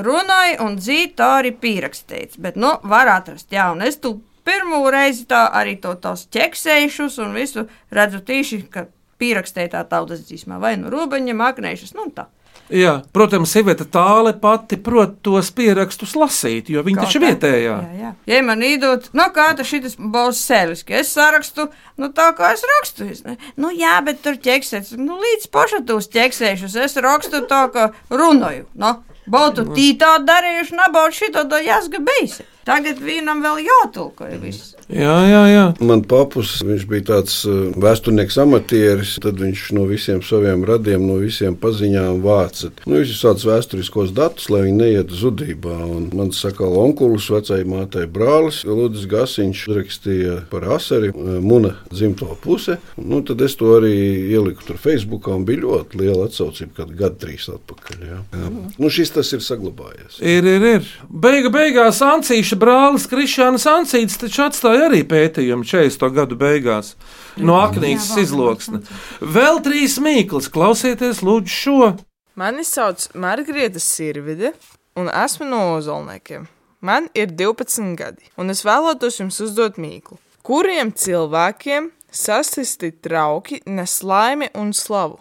runāja 0.00 0.62
un 0.64 0.78
dzīt 0.80 1.14
tā 1.20 1.28
arī 1.42 1.52
pierakstīts, 1.52 2.40
bet, 2.40 2.56
nu, 2.56 2.72
var 2.82 3.12
atrast, 3.18 3.50
jā, 3.52 3.68
un 3.74 3.84
es 3.84 4.00
tu 4.00 4.16
pirmo 4.48 4.80
reizi 4.90 5.26
tā 5.28 5.44
arī 5.52 5.76
to 5.80 5.92
tos 6.00 6.24
ķeksējušus 6.32 7.20
un 7.20 7.36
visu 7.36 7.68
redzu 7.92 8.24
tīši, 8.24 8.62
ka 8.72 8.86
pierakstītā 9.20 9.84
tautas 9.88 10.24
dzīsmā. 10.24 10.58
Vai 10.62 10.76
nu 10.80 10.88
robeņa, 10.92 11.36
maknējušas, 11.36 11.94
nu 11.98 12.08
tā. 12.16 12.30
Jā, 12.70 12.92
protams, 13.14 13.52
Iveta 13.58 13.84
tāle 13.88 14.32
pati 14.38 14.78
prot 14.78 15.16
tos 15.26 15.50
pierakstus 15.54 16.14
lasīt, 16.18 16.70
jo 16.70 16.84
viņa 16.86 17.00
Kā 17.00 17.06
taču 17.06 17.18
ir 17.18 17.24
vietējā. 17.26 17.76
Jā, 17.82 17.98
jā. 17.98 18.10
Ja 18.30 18.40
man 18.46 18.62
īdot, 18.62 19.10
nu 19.16 19.26
kā 19.34 19.48
tas 19.58 19.66
šis 19.66 19.96
būs 19.98 20.42
sēlis, 20.46 20.84
ka 20.86 21.00
es 21.00 21.10
sarakstu, 21.16 21.66
nu 21.98 22.10
tā 22.14 22.30
kā 22.38 22.52
es 22.54 22.62
rakstu. 22.76 23.10
Es, 23.10 23.24
ne, 23.26 23.36
nu 23.60 23.72
jā, 23.74 23.96
bet 24.06 24.22
tur 24.22 24.38
ķeksēs, 24.38 24.94
nu 25.02 25.18
līdz 25.18 25.50
pašatūs 25.50 26.10
ķeksēšus, 26.14 26.78
es 26.86 26.98
rakstu 27.02 27.42
tā, 27.50 27.64
ka 27.74 27.90
runāju. 28.10 28.68
Nu, 28.78 28.98
Būtu 29.30 29.66
tī 29.76 29.92
tā 30.00 30.16
darījuši, 30.26 30.74
nebūtu 30.78 31.14
šito 31.14 31.44
to 31.50 31.60
jāsga 31.62 32.00
bijis. 32.02 32.40
Tagad 32.66 32.98
vienam 33.04 33.42
vēl 33.44 33.60
jātulko 33.66 34.26
viss. 34.42 34.72
Jā, 34.90 35.16
jā, 35.28 35.42
jā. 35.50 35.64
Man 35.86 36.02
papus, 36.08 36.56
viņš 36.66 36.84
bija 36.90 37.04
tāds 37.12 37.36
uh, 37.46 37.70
vēsturnieks 37.78 38.38
amatieris, 38.42 39.14
tad 39.22 39.38
viņš 39.38 39.64
no 39.76 39.84
visiem 39.86 40.22
saviem 40.26 40.64
radiem, 40.66 41.04
no 41.06 41.20
visiem 41.20 41.54
paziņām 41.58 42.18
vāca. 42.24 42.72
Nu, 42.86 42.98
viņš 42.98 43.12
ir 43.14 43.20
tāds 43.22 43.46
vēsturiskos 43.46 44.14
datus, 44.16 44.48
lai 44.50 44.64
viņi 44.66 44.78
neiet 44.80 45.14
zudībā. 45.14 45.76
Un 45.94 46.08
man 46.16 46.32
saka, 46.34 46.66
onkulis, 46.66 47.28
vecai 47.30 47.60
mātei 47.68 48.08
brālis, 48.10 48.64
Ludis 48.66 49.06
Gasiņš 49.10 49.62
rakstīja 49.76 50.36
par 50.50 50.66
asari, 50.74 51.12
uh, 51.14 51.38
muna 51.38 51.76
dzimto 51.92 52.34
puse. 52.42 52.80
Nu, 52.98 53.22
tad 53.26 53.46
es 53.46 53.54
to 53.60 53.76
arī 53.78 53.94
ieliku 54.34 54.66
tur 54.72 54.80
Facebookā 54.82 55.36
un 55.38 55.46
bija 55.46 55.62
ļoti 55.68 56.02
liela 56.02 56.26
atsaucība, 56.26 56.80
kad 56.82 56.96
gadu 56.98 57.22
trīs 57.26 57.46
atpakaļ. 57.52 58.02
Jā. 58.10 58.20
Jā. 58.34 58.52
Nu, 58.80 58.90
šis 58.90 59.14
tas 59.14 59.30
ir 59.36 59.44
saglabājies. 59.44 60.18
Ir, 60.18 60.50
ir, 60.56 60.68
ir. 60.74 60.92
Beiga 61.10 61.52
beigās 61.54 62.02
Ancīša 62.02 62.58
brālis 62.58 63.06
Krišāns 63.10 63.68
Ancīts 63.70 64.18
taču 64.18 64.48
atstāja 64.48 64.79
arī 64.86 65.02
pētījumu 65.08 65.66
40. 65.66 66.12
gadu 66.16 66.38
beigās 66.40 66.94
no 67.36 67.58
aknītes 67.60 68.12
izloksne. 68.22 68.82
Vēl 69.20 69.60
trīs 69.64 69.98
mīklas, 70.02 70.50
klausieties 70.52 71.22
lūdzu 71.26 71.56
šo. 71.56 71.92
Mani 72.40 72.64
sauc 72.64 73.08
Margarita 73.14 73.82
Sirvide, 73.82 74.54
un 74.96 75.10
esmu 75.12 75.48
no 75.50 75.62
Ozolniekiem. 75.76 76.48
Man 76.80 77.10
ir 77.14 77.28
12 77.36 77.94
gadi, 77.98 78.30
un 78.40 78.52
es 78.52 78.62
vēlētos 78.64 79.20
jums 79.20 79.40
uzdot 79.44 79.76
mīklu. 79.76 80.16
Kuriem 80.46 80.94
cilvēkiem 80.96 81.90
sasisti 82.10 82.90
trauki 83.04 83.60
nes 83.66 83.98
laimi 84.02 84.48
un 84.56 84.72
slavu? 84.72 85.20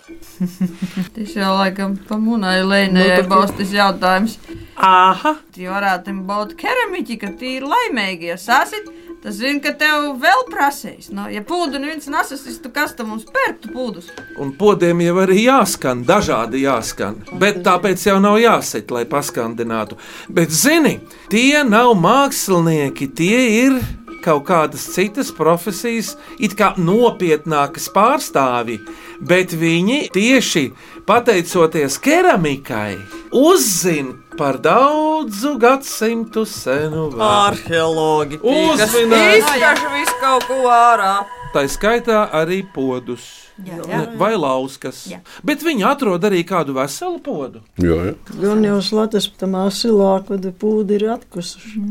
Tas 1.15 1.35
jau 1.35 1.51
laikam 1.57 1.97
pa 2.07 2.17
munai 2.17 2.61
lēnē 2.63 3.05
Nu, 3.19 3.27
būs 3.33 3.51
tas 3.57 3.73
jautājums. 3.75 4.37
Aha! 4.79 5.35
Tie 5.51 5.67
varētu 5.67 6.15
būt 6.29 6.55
keramiķi, 6.59 7.19
ka 7.19 7.33
tie 7.35 7.57
ir 7.59 7.67
laimīgi. 7.67 8.31
Ja 8.31 8.39
sasit, 8.39 8.87
tas 9.23 9.35
zina, 9.39 9.59
ka 9.63 9.73
tev 9.79 10.09
vēl 10.21 10.45
prasīs. 10.51 11.09
No, 11.13 11.27
ja 11.31 11.43
pūdu 11.45 11.81
neviens 11.81 12.09
nesasīs, 12.11 12.59
tu 12.63 12.71
kas 12.73 12.95
tam 12.97 13.11
mums 13.13 13.27
pērktu 13.29 13.73
pūdus? 13.75 14.09
Un 14.39 14.53
podiem 14.59 15.03
jau 15.05 15.15
arī 15.23 15.43
jāskan, 15.45 16.03
dažādi 16.07 16.63
jāskan. 16.65 17.21
Bet 17.41 17.61
tāpēc 17.67 18.05
jau 18.07 18.19
nav 18.23 18.39
jāsit, 18.41 18.91
lai 18.95 19.05
paskandinātu. 19.09 19.99
Bet 20.31 20.53
zini, 20.55 20.99
tie 21.31 21.63
nav 21.67 21.95
mākslinieki, 21.99 23.11
tie 23.15 23.41
ir 23.65 23.79
kaut 24.23 24.45
kādas 24.49 24.83
citas 24.93 25.31
profesijas, 25.35 26.13
it 26.39 26.55
kā 26.59 26.73
nopietnākas 26.79 27.87
pārstāvji, 27.95 28.79
bet 29.23 29.55
viņi 29.55 30.09
tieši 30.15 30.65
pateicoties 31.07 31.99
keramikai 32.03 32.97
uzzina 33.35 34.28
par 34.39 34.57
daudzu 34.63 35.57
gadsimtu 35.59 36.45
senu 36.47 37.09
vārdu. 37.11 37.25
Arheologi. 37.27 38.39
Uzminēts. 38.39 39.43
Izskašu 39.43 39.91
visu 39.97 40.15
kaut 40.21 40.47
ko 40.47 40.61
ārā. 40.71 41.13
Tā 41.49 41.63
skaitā 41.65 42.27
arī 42.37 42.59
podus. 42.61 43.23
Jā, 43.65 43.79
jā. 43.89 43.99
Vai 44.19 44.35
lauskas. 44.37 45.01
Jā. 45.09 45.17
Bet 45.43 45.63
viņi 45.65 45.83
atrod 45.89 46.23
arī 46.29 46.43
kādu 46.47 46.75
veselu 46.77 47.17
podu. 47.25 47.63
Jā, 47.81 47.97
jā. 48.11 48.13
Gan 48.37 48.61
jau 48.63 48.77
slēdzas 48.85 49.31
tam 49.39 49.57
asilā, 49.59 50.11
kad 50.27 50.45
pūdi 50.61 50.99
ir 50.99 51.07
atkusuši. 51.15 51.81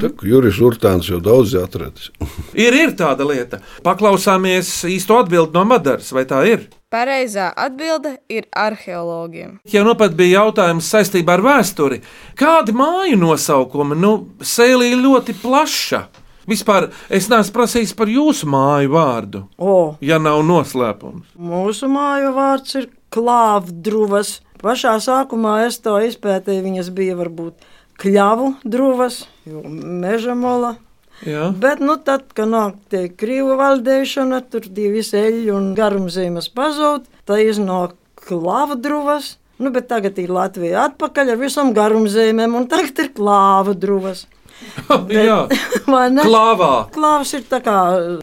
Tā, 0.00 0.10
Juris 0.26 0.58
Urtāns 0.64 1.10
jau 1.12 1.20
daudz 1.22 1.52
atradis. 1.60 2.08
Ir, 2.64 2.74
ir 2.74 2.94
tāda 2.96 3.26
lieta. 3.28 3.60
Paklausāmies 3.84 4.70
īsto 4.88 5.20
atbildi 5.20 5.54
no 5.56 5.66
Madaras, 5.68 6.10
vai 6.16 6.24
tā 6.28 6.42
ir? 6.48 6.66
Pareizā 6.92 7.46
atbilde 7.56 8.18
ir 8.28 8.48
arheologiem. 8.52 9.54
Ja 9.72 9.84
nu 9.86 9.94
pat 9.96 10.12
bija 10.16 10.42
jautājums 10.42 10.90
saistībā 10.92 11.38
ar 11.38 11.44
vēsturi, 11.44 12.02
kādi 12.36 12.74
māju 12.76 13.16
nosaukumi, 13.20 13.96
nu, 13.96 14.12
sēlī 14.44 14.92
ļoti 15.00 15.38
plaša. 15.40 16.02
Vispār 16.50 16.90
es 17.12 17.28
neesmu 17.30 17.54
prasījis 17.54 17.94
par 17.98 18.10
jūsu 18.10 18.48
māju 18.50 18.90
vārdu, 18.94 19.44
O, 19.58 19.94
ja 20.02 20.18
nav 20.18 20.42
noslēpums. 20.46 21.34
mūsu 21.38 21.90
māju 21.92 22.32
vārds 22.36 22.74
ir 22.80 22.88
klāvdruvas. 23.14 24.40
Pašā 24.62 24.96
sākumā 25.02 25.64
es 25.66 25.80
to 25.82 25.96
izpētīju, 26.02 26.62
viņas 26.62 26.90
bija 26.94 27.16
varbūt 27.18 27.66
kļavu 28.02 28.54
druvas, 28.64 29.24
jo 29.46 29.62
meža 29.66 30.34
mola. 30.38 30.76
Jā. 31.26 31.50
Bet, 31.54 31.78
nu, 31.82 31.96
tad, 32.02 32.32
kad 32.34 32.50
nāk 32.50 32.78
tie 32.90 33.04
krīvu 33.08 33.54
valdēšana, 33.60 34.40
tur 34.50 34.66
divi 34.66 35.02
eļļi 35.02 35.52
un 35.54 35.72
garumzīmes 35.78 36.48
pazūd, 36.54 37.06
tā 37.28 37.38
iznāk 37.44 37.94
klāvdruvas. 38.26 39.36
Nu, 39.62 39.70
bet 39.70 39.86
tagad 39.90 40.18
ir 40.18 40.32
Latvija 40.34 40.88
atpakaļ 40.88 41.34
ar 41.34 41.38
visam 41.38 41.70
garumzīmēm, 41.76 42.56
un 42.58 42.66
tagad 42.70 42.98
ir 43.04 43.12
klāvdruvas. 43.14 44.24
Ne? 46.12 46.24
klāvā. 46.24 46.72
Klāvs 46.94 47.34
ir 47.36 47.46
tā 47.50 47.60
kā 47.64 47.76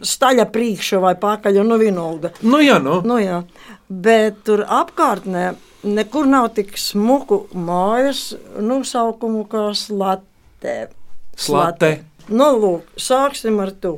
staļa 0.06 0.46
priekšā 0.52 1.00
vai 1.02 1.14
pakaļ, 1.20 1.60
un 1.62 1.72
nu 1.72 1.78
vienalga. 1.80 2.32
Nu, 2.42 2.60
jā, 2.62 2.78
nu. 2.82 3.00
nu 3.06 3.18
jā. 3.22 3.42
Bet 3.88 4.42
tur 4.46 4.64
apkārtnē 4.66 5.52
nekur 5.82 6.28
nav 6.28 6.50
tik 6.56 6.76
smuku 6.78 7.44
mājas 7.54 8.34
nosaukumu 8.60 9.46
kā 9.50 9.70
slate. 9.76 10.90
Slate. 11.36 11.92
Nu, 12.28 12.50
lūk, 12.62 12.90
sāksim 13.00 13.58
ar 13.62 13.72
to. 13.82 13.96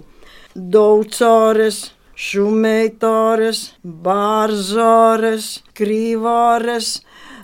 Daudzāres, 0.55 1.91
šumeitāres, 2.17 3.73
bārzāres, 3.83 5.59
krīvāres, 5.77 7.01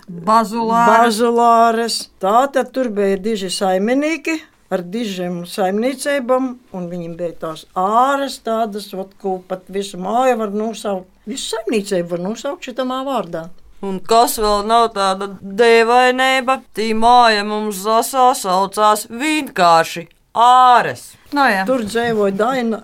Bazulāres. 0.09 0.89
bazulāres. 0.89 1.97
Tā 2.21 2.47
tad 2.53 2.71
tur 2.73 2.89
bija 2.93 3.17
diži 3.21 3.51
saimnieki 3.53 4.39
ar 4.69 4.83
dižiem 4.93 5.41
saimniecībām, 5.49 6.49
un 6.75 6.89
viņiem 6.91 7.15
bija 7.19 7.35
tās 7.45 7.65
āras 7.77 8.39
tādas, 8.45 8.91
ot, 8.93 9.15
ko 9.21 9.39
pat 9.47 9.65
visu 9.67 9.99
māju 10.01 10.37
var 10.43 10.53
nosaukt. 10.53 11.09
Visu 11.29 11.55
saimniecību 11.55 12.15
var 12.15 12.23
nosaukt 12.29 12.69
šitamā 12.69 13.01
vārdā. 13.07 13.49
Un 13.85 14.01
kas 14.03 14.35
vēl 14.41 14.65
nav 14.67 14.89
tāda 14.95 15.29
dēvainība, 15.39 16.59
tī 16.75 16.91
māja 16.97 17.45
mums 17.47 17.79
zasā 17.85 18.27
saucās 18.35 19.05
vienkārši 19.07 20.09
āres. 20.35 21.13
No, 21.29 21.43
jā. 21.45 21.61
Tur 21.69 21.83
dzīvoja 21.85 22.33
Daina, 22.33 22.79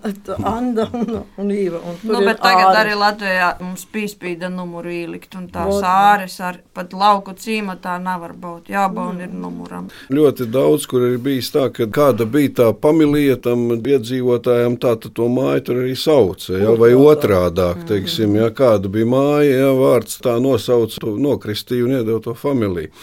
Anna 0.45 0.83
un, 0.93 1.15
un 1.41 1.47
Īva. 1.49 1.79
Un 1.81 1.95
tur 2.01 2.11
Nu, 2.13 2.19
bet 2.27 2.37
tagad 2.43 2.67
āres. 2.69 2.77
arī 2.83 2.97
Latvijā 2.99 3.47
mums 3.61 3.85
pīspīda 3.89 4.51
numuru 4.53 4.91
ielikt, 4.93 5.33
un 5.39 5.47
tā 5.49 5.63
Vot. 5.65 5.79
sāres 5.81 6.35
ar 6.45 6.59
pat 6.77 6.93
lauku 6.93 7.33
cīmatā 7.33 7.95
nevar 8.03 8.35
būt. 8.37 8.69
Jābaun 8.69 9.23
ir 9.25 9.33
numuram. 9.33 9.89
Ļoti 10.13 10.45
daudz, 10.53 10.85
kur 10.91 11.07
ir 11.09 11.17
bijis 11.25 11.49
tā, 11.55 11.65
ka 11.73 11.89
kāda 11.89 12.29
bija 12.29 12.53
tā 12.61 12.69
pamilija 12.77 13.39
tam 13.41 13.65
iedzīvotājam, 13.79 14.77
tā 14.77 14.93
tad 15.01 15.13
to 15.17 15.27
māju 15.31 15.65
tur 15.65 15.81
arī 15.81 15.95
sauca. 15.97 16.53
Ja, 16.61 16.75
vai 16.77 16.93
otrādāk, 16.93 17.85
teiksim, 17.89 18.37
ja 18.37 18.51
kāda 18.53 18.91
bija 18.93 19.09
māja, 19.09 19.57
ja 19.65 19.73
vārds 19.73 20.21
tā 20.21 20.37
nosauca, 20.43 21.01
to 21.01 21.17
nokristīja 21.17 21.87
un 21.89 21.97
iedeva 21.97 22.21
to 22.21 22.37
familiju. 22.37 22.93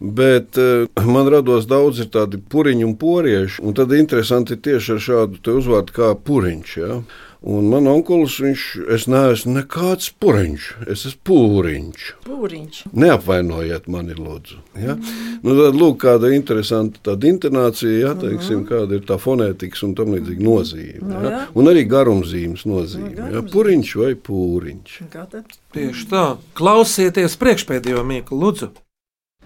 Bet 0.00 0.58
eh, 0.60 0.84
man 1.06 1.28
rados 1.32 1.64
daudz 1.68 2.02
ir 2.04 2.10
tādi 2.12 2.36
puriņi 2.36 2.84
un 2.84 2.96
porieši, 3.00 3.62
un 3.64 3.76
tad 3.76 3.94
interesanti 3.96 4.52
ir 4.56 4.60
tieši 4.66 4.92
ar 4.92 5.00
šādu 5.06 5.40
te 5.40 5.54
uzvārdu 5.56 5.94
kā 5.96 6.10
puriņš. 6.20 6.74
Ja? 6.82 6.98
Un 7.46 7.68
man 7.70 7.86
onkulis, 7.86 8.40
viņš, 8.42 8.62
es 8.96 9.04
neesmu 9.12 9.52
nekāds 9.54 10.08
puriņš, 10.20 10.66
es 10.90 11.04
esmu 11.08 11.20
pūriņš. 11.28 12.06
Pūriņš. 12.26 12.78
Neapvainojiet 12.96 13.86
mani, 13.92 14.16
lūdzu. 14.18 14.60
Ja? 14.82 14.96
Nu, 15.44 15.54
tad, 15.54 15.76
lūk, 15.78 16.00
kāda 16.02 16.32
interesanta 16.34 17.00
tāda 17.06 17.30
intonācija, 17.30 17.92
ja, 18.02 18.14
teiksim, 18.18 18.64
kāda 18.68 18.98
ir 18.98 19.04
tā 19.08 19.16
fonētikas 19.22 19.84
un 19.86 19.94
tam 19.96 20.12
līdzīga 20.16 20.44
nozīme. 20.48 21.04
Nu, 21.04 21.20
Ja? 21.22 21.30
jā. 21.36 21.44
Un 21.56 21.70
arī 21.72 21.86
garumzīmes 21.88 22.66
nozīme. 22.68 23.30
Ja? 23.32 23.44
Puriņš 23.52 23.94
vai 24.02 24.12
pūriņš. 24.28 24.98
Kā 25.12 25.28
tad? 25.30 25.56
Tieši 25.76 26.10
tā. 26.10 26.26
Klausieties 26.58 27.38
priekšpēdējo 27.40 28.02
mīklu, 28.04 28.42
lūdzu. 28.42 28.72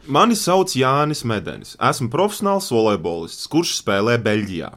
Mani 0.06 0.36
sauc 0.36 0.72
Jānis 0.76 1.24
Medenis. 1.28 1.76
Esmu 1.76 2.08
profesionāls 2.12 2.70
volejbolists, 2.72 3.48
kurš 3.52 3.76
spēlē 3.82 4.16
Beļģijā. 4.24 4.70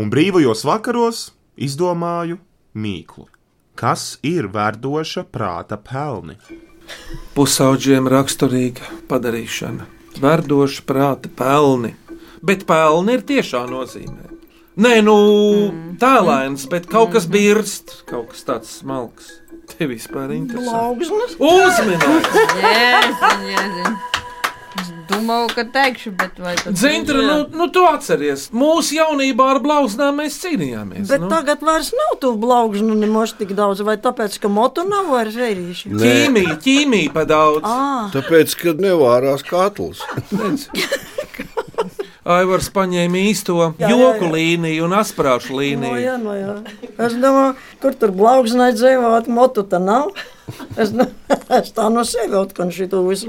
Un 0.00 0.10
brīvajos 0.12 0.64
vakaros 0.64 1.32
izdomāju 1.56 2.38
mīklu. 2.76 3.26
Kas 3.76 4.16
ir 4.24 4.48
verdoša 4.52 5.26
prāta 5.28 5.76
pelni? 5.76 6.36
Pusauģiem 7.36 8.08
raksturīga 8.08 8.80
padarīšana, 9.10 9.84
verdoša 10.22 10.82
prāta 10.88 11.28
pelni. 11.28 11.92
Bet 12.46 12.64
pelni 12.68 13.12
ir 13.18 13.22
tiešā 13.28 13.66
nozīmē. 13.68 14.24
Nē, 14.76 15.00
nu, 15.04 15.16
tēlēns, 16.00 16.68
bet 16.72 16.84
kaut 16.88 17.12
kas 17.16 17.26
birst, 17.32 18.04
kaut 18.08 18.28
kas 18.32 18.44
tāds 18.48 18.68
smalks. 18.80 19.40
Tev 19.72 19.88
vispār 19.92 20.32
interesanti. 20.36 20.68
Laugsnes. 20.72 21.32
Uzminēt! 21.40 22.24
Domāju, 25.06 25.50
ka 25.54 25.64
teikšu, 25.70 26.12
bet 26.18 26.38
vai 26.42 26.54
tas 26.58 26.74
Zintra, 26.80 27.20
nu, 27.22 27.36
nu 27.54 27.68
tu 27.72 27.84
atceries, 27.86 28.48
mūsu 28.56 28.96
jaunībā 28.98 29.48
ar 29.54 29.60
blauznām 29.62 30.18
mēs 30.22 30.38
cīnījāmies. 30.42 31.06
Bet 31.10 31.22
nu. 31.22 31.30
tagad 31.30 31.62
vairs 31.66 31.92
nav 31.94 32.16
tu 32.22 32.32
blaugžu 32.40 32.86
nemaz 32.88 33.36
tik 33.38 33.54
daudz, 33.58 33.84
vai 33.86 33.98
tāpēc, 34.02 34.40
ka 34.42 34.50
motu 34.52 34.86
nav 34.88 35.12
vairs 35.14 35.38
vērīši? 35.38 35.94
Ķīmija, 35.94 36.56
ķīmija 36.64 37.14
pa 37.14 37.26
daudz. 37.28 37.62
Ah. 37.62 38.08
Tāpēc, 38.14 38.56
kad 38.64 38.82
nevārās 38.82 39.46
katls. 39.46 40.02
Aivars 42.26 42.66
paņēma 42.74 43.20
īsto 43.30 43.54
Jā, 43.60 43.86
jā, 43.86 43.90
joku 43.92 44.26
jā. 44.26 44.30
līniju 44.34 44.86
un 44.88 44.94
asprāšu 44.98 45.52
No, 45.54 45.58
līniju. 45.60 45.98
jā, 46.02 46.16
no, 46.18 46.32
jā. 46.34 46.54
Es 47.06 47.14
domāju, 47.22 47.54
kur 47.82 47.94
tur 47.94 48.10
blaugznai 48.16 48.72
dzīvot, 48.74 49.28
motu 49.30 49.62
tā 49.62 49.78
nav. 49.78 50.10
Es, 50.78 50.90
es 51.60 51.70
tā 51.76 51.86
no 51.92 52.02
sevis 52.06 52.34
kaut 52.34 52.52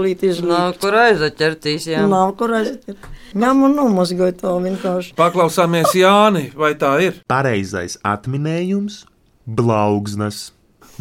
līdzi 0.02 0.32
izlīdu. 0.34 0.50
Nav 0.50 0.74
kur 0.82 0.98
aizaķertīs, 1.04 1.88
jā. 1.94 2.04
Nav 2.10 2.34
kur 2.40 2.56
aiziet. 2.58 2.98
Ņem 3.38 3.64
un 3.68 3.76
nomazgoju 3.78 4.34
to 4.42 4.56
vienkārši. 4.66 5.14
Paklausāmies 5.20 5.94
Jāni, 5.98 6.48
vai 6.58 6.74
tā 6.80 6.96
ir? 7.06 7.22
Pareizais 7.30 8.00
atminējums- 8.02 9.04
blaugsnes. 9.60 10.48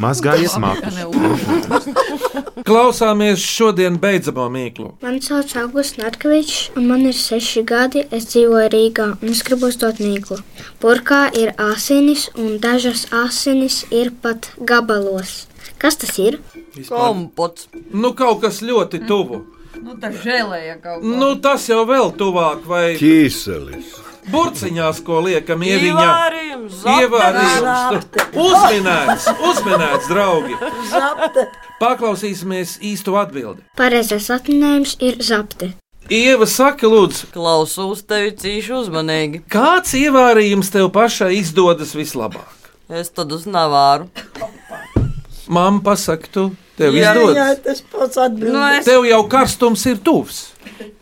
Mazgājies 0.01 0.57
matus. 0.61 0.97
Klausāmies 2.69 3.41
šodien 3.41 3.97
beidzamo 4.03 4.49
mīklu. 4.53 4.91
Mani 5.05 5.23
sauc 5.25 5.53
Augusts 5.61 6.01
Narkevičs, 6.01 6.73
un 6.77 6.89
man 6.91 7.07
ir 7.09 7.17
seši 7.17 7.63
gadi. 7.69 8.03
Es 8.11 8.29
dzīvoju 8.33 8.71
Rīgā, 8.75 9.07
un 9.23 9.33
es 9.33 9.43
gribu 9.47 9.71
uzdot 9.71 10.01
mīklu. 10.03 10.41
Purkā 10.83 11.27
ir 11.39 11.55
asinis, 11.63 12.27
un 12.37 12.59
dažas 12.63 13.07
asinis 13.15 13.85
ir 13.95 14.13
pat 14.23 14.51
gabalos. 14.59 15.47
Kas 15.81 16.01
tas 16.01 16.17
ir? 16.21 16.41
Kompots. 16.89 17.69
Nu, 17.93 18.13
kaut 18.19 18.43
kas 18.45 18.61
ļoti 18.65 19.05
tuvu. 19.09 19.45
Nu, 19.81 19.95
tā 20.01 20.11
žēlēja 20.11 20.79
kaut 20.83 21.03
ko. 21.05 21.15
Nu, 21.21 21.31
tas 21.41 21.69
jau 21.71 21.85
vēl 21.89 22.13
tuvāk, 22.19 22.65
vai 22.69 22.85
ķīselis. 23.01 23.95
Burciņās, 24.33 25.01
ko 25.07 25.21
liekam, 25.23 25.63
ieviņā. 25.63 26.07
Ievārījums, 26.07 26.81
Uzminēts, 28.47 29.27
uzminēts, 29.51 30.09
draugi. 30.11 30.57
Zapte. 30.91 31.47
Paklausīsimies 31.81 32.77
īsto 32.85 33.15
atbildi. 33.21 33.63
Pareizais 33.79 34.27
atminējums 34.35 34.97
ir 35.05 35.21
zapte. 35.23 35.71
Ieva 36.11 36.47
saka, 36.47 36.87
lūdzu, 36.91 37.33
Klausos 37.35 38.05
tevi 38.07 38.31
cīši 38.39 38.75
uzmanīgi. 38.81 39.41
kāds 39.51 39.95
ievārījums 39.99 40.71
tev 40.75 40.91
pašai 40.95 41.33
izdodas 41.41 41.95
vislabāk? 41.99 42.71
Es 42.89 43.11
tad 43.11 43.33
uz 43.35 43.47
navāru. 43.51 44.07
Māma 45.49 45.83
pasaka, 45.87 46.29
tu 46.33 46.45
tev 46.77 46.97
Jā, 46.97 47.13
izdodas. 47.15 47.37
Jā, 47.39 47.47
tas 47.65 47.81
pats 47.93 48.19
atbild. 48.19 48.53
Nu, 48.53 48.63
es- 48.77 48.85
Tev 48.89 49.05
jau 49.07 49.23
karstums 49.31 49.85
ir 49.87 49.97
tuvs. 50.05 50.41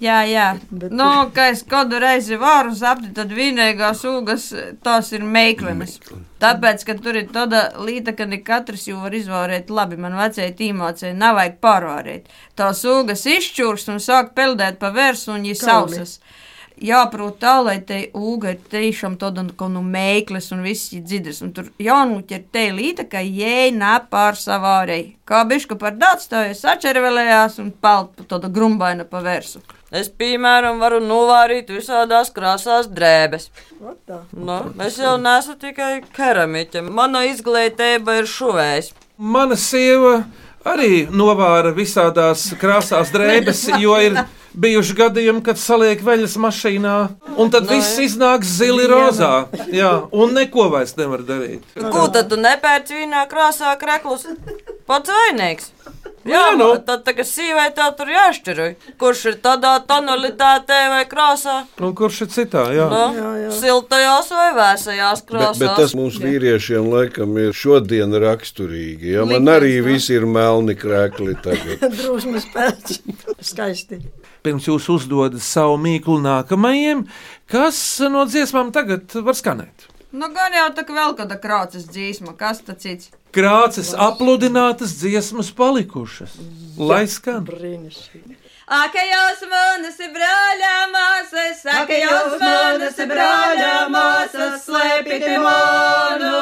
Jā, 0.00 0.18
jā. 0.28 0.48
Nu, 0.70 1.08
kā 1.34 1.48
es 1.50 1.62
kādu 1.64 1.98
reizi 2.02 2.36
varu 2.38 2.74
sapti, 2.76 3.08
tad 3.16 3.32
vienīgās 3.32 4.04
ūgas 4.04 4.50
tās 4.84 5.12
ir 5.16 5.24
meiklenes. 5.24 5.96
Tāpēc, 6.44 6.84
ka 6.84 6.94
tur 7.00 7.16
ir 7.16 7.28
tāda 7.32 7.72
līta, 7.80 8.12
ka 8.16 8.26
ne 8.28 8.38
katrs 8.44 8.86
jau 8.90 9.00
var 9.00 9.16
izvārēt 9.16 9.70
labi. 9.72 9.96
Man 9.96 10.12
vecēji 10.12 10.54
tīmācēji 10.60 11.16
nav 11.16 11.36
vajag 11.40 11.56
pārvārēt. 11.64 12.28
Tās 12.54 12.84
ūgas 12.84 13.24
izšķūrs 13.24 13.88
un 13.94 14.02
sāk 14.04 14.34
peldēt 14.36 14.78
pa 14.78 14.90
versu 14.90 15.32
un 15.32 15.40
viņi 15.42 15.56
sausas. 15.56 16.18
Jāprot 16.82 17.36
tā, 17.38 17.60
lai 17.62 17.76
te 17.86 18.00
ūga 18.18 18.56
ir 18.56 18.62
tiešām 18.72 19.14
tāda 19.20 19.44
kā 19.54 19.68
nu 19.70 19.78
meikles 19.86 20.50
un 20.54 20.64
viss 20.66 20.90
ir 20.96 21.04
dzidrs. 21.06 21.38
Un 21.46 21.52
tur 21.54 21.68
jānūķer 21.78 22.42
te 22.50 22.64
līta, 22.74 23.06
ka 23.06 23.22
jēj 23.22 23.70
nepār 23.76 24.34
savārei. 24.38 25.14
Kā 25.24 25.44
bišķi 25.46 25.78
par 25.78 25.94
daudz 26.00 26.26
tā, 26.32 26.48
es 26.50 26.64
atčervelējās 26.66 27.60
un 27.62 27.70
pelt 27.70 28.16
pa 28.18 28.26
tāda 28.34 28.50
grumbaina 28.50 29.06
pa 29.06 29.22
versu. 29.22 29.62
Es, 29.94 30.08
piemēram, 30.10 30.80
varu 30.82 30.98
novārīt 30.98 31.68
visādās 31.70 32.32
krāsās 32.34 32.88
drēbes. 32.90 33.52
Nu, 34.34 34.56
es 34.82 34.98
jau 34.98 35.14
nesu 35.22 35.54
tikai 35.54 36.00
keramiķe. 36.16 36.82
Mana 36.90 37.22
izglītība 37.30 38.18
ir 38.18 38.26
šuvējs. 38.26 38.90
Mana 39.14 39.54
sieva 39.54 40.24
arī 40.66 41.04
novāra 41.06 41.70
visādās 41.76 42.48
krāsās 42.58 43.14
drēbes, 43.14 43.68
jo 43.78 43.94
ir 44.02 44.18
bijuši 44.54 44.94
gadījumi, 44.98 45.42
kad 45.46 45.58
saliek 45.60 46.02
veļas 46.04 46.36
mašīnā, 46.40 46.94
un 47.40 47.50
tad 47.54 47.68
viss 47.70 47.98
iznāk 48.02 48.46
zili 48.46 48.86
rozā. 48.90 49.46
Jā, 49.74 49.92
un 50.14 50.34
neko 50.36 50.68
vairs 50.74 50.96
nevar 51.00 51.24
darīt. 51.26 51.64
Ko 51.74 52.06
tad 52.14 52.30
tu 52.32 52.38
nepērci 52.40 53.02
vienā 53.02 53.26
krāsā 53.30 53.74
kreklus? 53.80 54.26
Pats 54.86 55.10
vainīgs. 55.10 55.70
Jā, 56.24 56.38
Jā, 56.38 56.44
nu. 56.56 56.70
nu. 56.72 56.76
tad 56.80 57.02
tā 57.04 57.12
kā 57.12 57.24
sīvai 57.28 57.66
tā 57.76 57.90
tur 57.98 58.08
jāšķiroja. 58.08 58.92
Kurš 59.00 59.24
ir 59.28 59.34
tādā 59.44 59.74
tonalitātē 59.84 60.78
vai 60.94 61.02
krāsā? 61.08 61.58
Un 61.84 61.92
kurš 61.96 62.22
ir 62.24 62.30
citā? 62.32 62.62
Jā. 62.72 62.86
Nu, 62.88 63.50
siltajās 63.52 64.30
vai 64.32 64.46
vēsajās 64.56 65.20
Bet, 65.20 65.28
krāsās. 65.28 65.60
bet 65.60 65.76
tas 65.82 65.92
mums 65.98 66.16
vīriešiem 66.22 66.88
laikam 66.94 67.36
ir 67.42 67.52
šodien 67.52 68.16
raksturīgi. 68.24 69.12
Ja? 69.18 69.26
Man 69.28 69.42
Likums, 69.44 69.52
arī 69.58 69.72
jā. 69.74 69.84
viss 69.90 70.08
ir 70.16 70.24
melni 70.24 70.78
krekli 70.80 71.36
tagad. 71.44 71.84
Drusmas 72.00 72.48
pēc. 72.56 72.96
Skaisti. 73.44 74.00
Pirms 74.44 74.66
jūs 74.68 74.90
uzdodat 74.92 75.40
savu 75.40 75.78
mīklu 75.80 76.18
nākamajam, 76.20 77.06
kas 77.48 77.78
no 78.12 78.26
dziesmām 78.28 78.74
tagad 78.76 79.14
var 79.24 79.38
skanēt? 79.38 79.86
Nu, 80.12 80.28
gan 80.36 80.52
jau 80.52 80.66
tā 80.76 80.84
kā 80.84 80.92
vēl 80.94 81.14
kāda 81.16 81.38
krāces 81.40 81.86
dzīsma, 81.88 82.36
kas 82.36 82.60
tas 82.66 82.76
cits. 82.82 83.08
krāces 83.34 83.94
apludinātas 83.98 84.92
dziesmas 85.00 85.48
palikušas. 85.50 86.36
Lai 86.78 87.06
skan! 87.08 87.48
Ak, 88.64 88.94
jūs 88.94 89.42
manas 89.50 89.98
brāļa 90.14 90.76
māsas, 90.92 91.64
ak, 91.80 91.90
jūs 92.04 92.36
manas 92.40 93.00
brāļa 93.10 93.72
māsas, 93.96 94.62
slēpite 94.68 95.34
manu 95.42 96.36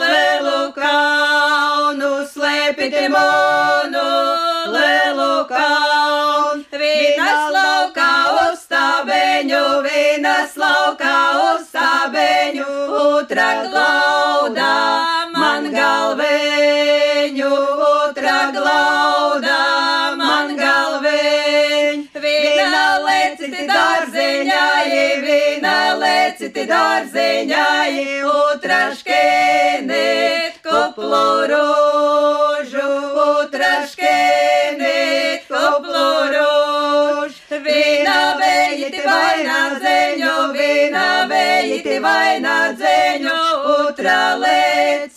lielu 0.00 0.56
kaunu, 0.78 2.10
slēpite 2.32 3.06
manu 3.12 4.08
lielu 4.74 5.32
kaunu. 5.52 6.59
Vienas 6.90 7.42
lauka 7.54 8.08
uzstābeņu, 8.42 9.60
vienas 9.84 10.56
lauka 10.58 11.12
uzstābeņu, 11.50 12.66
otra 13.00 13.48
glauda 13.68 14.70
man 15.36 15.68
galveņu, 15.74 17.50
otra 17.90 18.38
glauda 18.56 19.60
man 20.18 20.56
galveņu. 20.58 22.24
Viena 22.24 22.84
leciti 23.06 23.68
dārzeņai, 23.70 25.04
viena 25.28 25.76
leciti 26.02 26.66
dārzeņai, 26.72 27.94
otra 28.34 28.82
škēnēt 28.98 30.58
koplu 30.66 31.24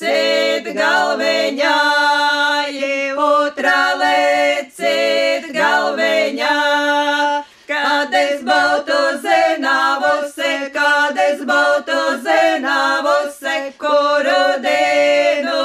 lecīt 0.01 0.65
galveņai, 0.75 1.61
otra 3.21 3.93
lecīt 3.99 5.51
galveņā. 5.53 6.55
Kad 7.67 8.13
es 8.13 8.41
būtu 8.43 8.97
zināvusi, 9.23 10.71
kad 10.73 11.17
es 11.17 11.39
būtu 11.45 11.99
zināvusi, 12.25 13.73
kuru 13.77 14.59
dienu 14.65 15.61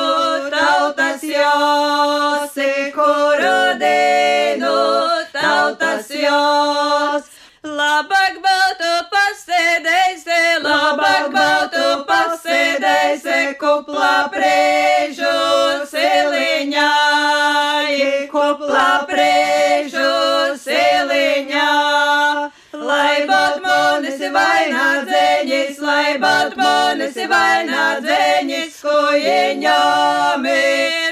tautas 0.53 1.23
josi, 1.23 2.93
kuru 2.95 3.79
dienu 3.81 4.77
tautas 5.33 6.11
jos. 6.11 7.25
Labāk 7.65 8.39
būtu 8.45 8.93
pasēdēsi, 9.11 9.28
labāk 10.79 11.27
būtu 11.35 11.87
pasēdēsi, 12.09 13.39
kuplā 13.61 14.15
priežu 14.35 15.33
siliņā, 15.91 16.91
kuplā 18.33 18.91
priežu 19.11 20.13
siliņā. 20.63 21.73
Lai 22.89 23.17
būt 23.29 23.59
manis 23.65 24.23
vainā 24.37 24.87
dzēņis, 25.09 25.81
lai 25.89 26.15
būt 26.23 26.57
manis 26.61 27.19
vainā 27.33 27.87
dzēņis, 28.05 28.79
ko 28.85 28.99
ieņāmi 29.19 30.63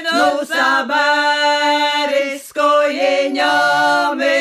nu 0.07 0.29
sabēris, 0.53 2.49
ko 2.55 2.71
ieņāmi 2.87 4.35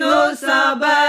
nu 0.00 0.18
sabērs. 0.40 1.01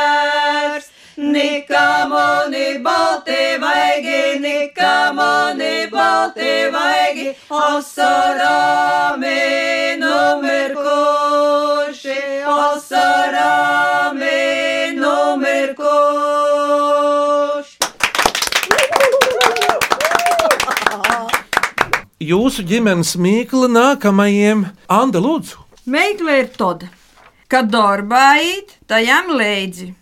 Nikamu 1.54 2.50
ni 2.50 2.80
balti 2.82 3.42
vaigi, 3.62 4.22
nikamu 4.42 5.54
ni 5.58 5.88
balti 5.92 6.54
vaigi, 6.74 7.28
osarami 7.50 9.42
numirkuši, 10.02 11.38
osarami 12.58 14.42
numirkuši. 14.98 15.94
Jūsu 22.34 22.62
ģimenes 22.66 23.14
mīkla 23.22 23.68
nākamajiem 23.78 24.66
Anda 24.90 25.20
Lūdzu. 25.22 25.58
Ir 25.86 26.48
tāda, 26.58 26.90
kad 27.46 27.70
darbā 27.70 28.42
īt, 28.42 28.80
tajam 28.90 29.38
leidzi. 29.38 29.94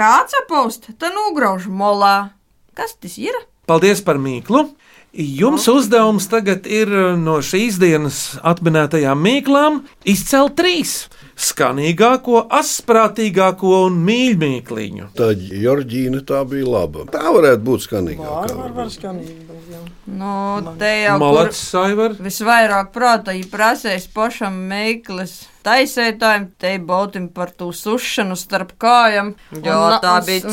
Kāds 0.00 0.32
apost, 0.38 0.86
tad 0.96 1.12
nograuž 1.12 1.66
molā. 1.68 2.30
Kas 2.72 2.94
tas 2.96 3.18
ir? 3.20 3.34
Paldies 3.68 4.00
par 4.00 4.16
mīklu! 4.16 4.70
Jums 5.12 5.64
uzdevums 5.68 6.28
tagad 6.30 6.68
ir 6.70 6.88
no 7.18 7.40
šīs 7.42 7.76
dienas 7.82 8.38
atminētajām 8.46 9.20
mīklām 9.20 9.80
izcelt 10.08 10.54
trīs- 10.56 11.10
skanīgāko, 11.50 12.46
asprātīgāko 12.48 13.74
un 13.90 13.98
mīļākliņu. 14.06 15.10
Tā 15.18 15.34
Jorģīna 15.36 16.22
tā 16.24 16.44
bija 16.48 16.64
laba. 16.78 17.04
Tā 17.10 17.26
varētu 17.26 17.60
būt 17.68 17.84
skanīgākā. 17.90 18.56
Var, 18.56 18.72
var 18.78 18.88
būt, 18.88 19.68
jā. 19.68 19.84
Nu, 20.06 20.74
te 20.78 20.94
jau 21.04 21.18
Malacis, 21.18 21.74
Aivar. 21.74 22.14
Visvairāk 22.14 22.92
prāta 22.94 23.36
ir 23.36 23.52
prasējis 23.52 24.08
pašam 24.14 24.56
meiklis. 24.70 25.49
Taisētājiem 25.66 26.46
te 26.60 26.72
būtim 26.80 27.28
par 27.36 27.50
to 27.52 27.68
sušanu 27.76 28.36
starp 28.40 28.72
kājām. 28.80 29.34
Jā, 29.60 30.00
tā 30.00 30.16
bija 30.24 30.48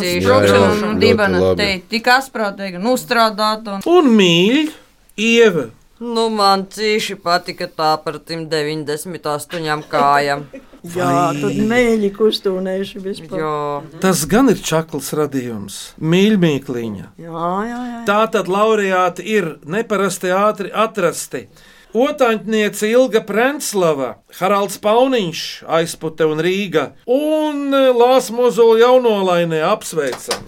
Un 0.89 0.99
dibena 0.99 1.39
labi. 1.39 1.58
te 1.64 1.82
tik 1.95 2.08
asprātīgi 2.12 2.82
nostrādāta. 2.82 3.80
Un... 3.80 3.88
Un 3.88 4.16
mīļi, 4.18 4.72
ieva. 5.18 5.70
Nu, 5.97 6.28
man 6.30 6.68
cīši 6.70 7.16
patika 7.24 7.66
tā 7.66 7.95
par 8.03 8.20
tiem 8.20 8.45
98 8.51 9.88
kājām. 9.89 10.43
Jā, 10.95 11.34
tad 11.36 11.55
mēģi 11.68 12.12
kustūnējuši 12.16 12.99
vispār. 13.01 13.39
Jā. 13.41 13.55
Tas 14.03 14.22
gan 14.30 14.51
ir 14.53 14.62
čakls 14.64 15.10
radījums, 15.18 15.80
mīļākliņa. 15.99 17.08
Jā, 17.20 17.47
jā, 17.68 17.80
jā. 17.91 18.03
Tā 18.08 18.20
tad 18.32 18.47
laureāti 18.51 19.26
ir 19.26 19.58
neparasti 19.66 20.32
ātri 20.32 20.72
atrasti. 20.72 21.47
Otāņķniece 21.96 22.90
Ilga 22.92 23.22
Prenslava, 23.24 24.18
Haralds 24.40 24.76
Pauniņš, 24.84 25.44
aizpute 25.80 26.28
un 26.28 26.42
Rīga 26.44 26.90
un 27.08 27.72
Lāsas 27.72 28.34
Mozola 28.36 28.82
jaunolainē 28.82 29.62
apsveicam. 29.70 30.44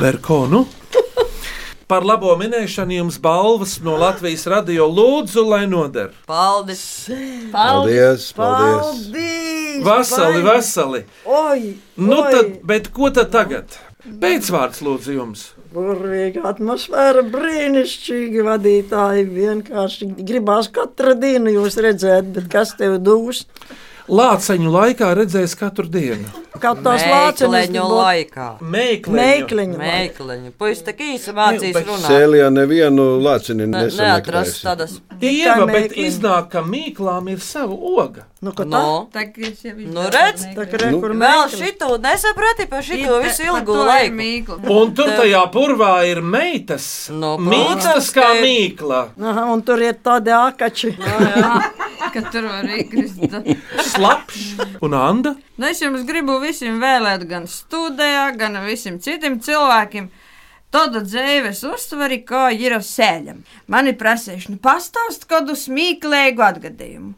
Berkonu. 0.00 0.64
Par 1.90 2.04
labo 2.04 2.34
minēšanu 2.40 2.96
jums 2.98 3.16
balvas 3.20 3.78
no 3.84 3.96
Latvijas 4.00 4.44
radio 4.48 4.86
lūdzu, 4.92 5.44
lai 5.48 5.62
noder. 5.68 6.10
Paldies! 6.28 6.82
Paldies! 7.52 8.30
paldies. 8.32 8.32
Paldies! 8.36 9.84
Veseli, 9.84 10.42
vai- 10.42 10.56
veseli! 10.56 11.04
Oi! 11.24 11.76
Nu 11.96 12.22
oi. 12.22 12.32
tad, 12.32 12.52
bet 12.68 12.90
ko 12.92 13.12
tad 13.12 13.32
tagad? 13.32 13.78
Pēcvārds 14.04 14.84
lūdzu 14.84 15.16
jums. 15.16 15.48
Burvīga 15.74 16.46
atmosfēra, 16.48 17.22
brīnišķīgi 17.28 18.44
vadītāji. 18.46 19.26
Vienkārši 19.34 20.08
gribās 20.30 20.70
katru 20.72 21.12
dienu 21.20 21.52
jūs 21.58 21.76
redzēt, 21.84 22.30
bet 22.36 22.48
kas 22.52 22.72
tev 22.78 22.96
dūs? 23.04 23.44
Lāceņu 24.08 24.70
laikā 24.72 25.10
redzēs 25.18 25.52
katru 25.60 25.84
dienu. 25.92 26.24
Kaut 26.58 26.80
Meikleņu 27.52 27.82
būt- 27.84 27.98
laikā. 27.98 28.46
Meikleņu. 28.60 29.16
Meikleņu. 29.18 29.76
Meikleņu. 29.78 30.52
Puisis 30.58 30.82
tā 30.82 30.94
īsi 30.96 31.34
mācīs 31.36 31.74
bet 31.76 31.86
runāt. 31.86 32.08
Sēlijā 32.08 32.48
nevienu 32.50 33.04
lācini 33.22 33.66
Ne, 33.68 33.84
neatrast 33.84 33.98
nesameklēsi. 33.98 34.64
tādas. 34.64 35.00
Ieva, 35.20 35.66
bet 35.66 35.92
iznāk, 35.92 36.48
ka 36.50 36.62
mīklām 36.62 37.28
ir 37.30 37.38
sava 37.38 37.74
oga. 37.74 38.24
Nu, 38.40 38.52
ka 38.52 38.64
tā? 38.64 38.68
No. 38.70 39.08
Tā 39.12 39.26
jau 39.34 39.76
Nu, 39.92 40.00
redz, 40.10 40.46
Nu. 40.90 41.00
vēl 41.00 41.48
šito 41.50 41.98
nesaprati 42.00 42.68
par 42.70 42.82
šito 42.82 43.22
visu 43.22 43.42
ilgu 43.42 43.74
laiku. 43.86 44.58
Un 44.70 44.94
tur 44.94 45.06
tajā 45.06 45.52
purvā 45.52 46.08
ir 46.10 46.22
meitas. 46.22 47.10
No, 47.10 47.36
Mīkstas 47.36 48.10
kā 48.14 48.34
mīkla. 48.42 49.08
Aha, 49.22 49.52
un 49.52 49.62
tur 49.62 49.78
ir 49.82 49.94
tādi 49.94 50.30
akači. 50.32 50.96
Ka 51.98 52.22
tur 52.32 52.46
var 52.48 52.68
iekrist. 52.70 53.20
Slapjš 53.92 54.80
un 54.84 54.94
Anda. 54.94 55.34
Nu, 55.58 55.68
es 55.68 55.82
jums 55.82 56.06
gribu 56.08 56.38
visiem 56.42 56.78
vēlēt, 56.82 57.26
gan 57.30 57.48
studijā, 57.50 58.28
gan 58.38 58.58
visiem 58.66 59.00
citiem 59.02 59.40
cilvēkiem. 59.44 60.08
Tāda 60.74 61.00
dzīves 61.00 61.62
uztveri, 61.64 62.20
kā 62.28 62.48
ir 62.52 62.76
ar 62.76 62.84
sēļiem. 62.84 63.40
Man 63.72 63.88
ir 63.88 63.96
prasījuši, 64.00 64.52
nu, 64.52 64.60
pastāst 64.62 65.24
kādu 65.30 65.56
smieklīgu 65.56 66.44
atgadījumu. 66.44 67.14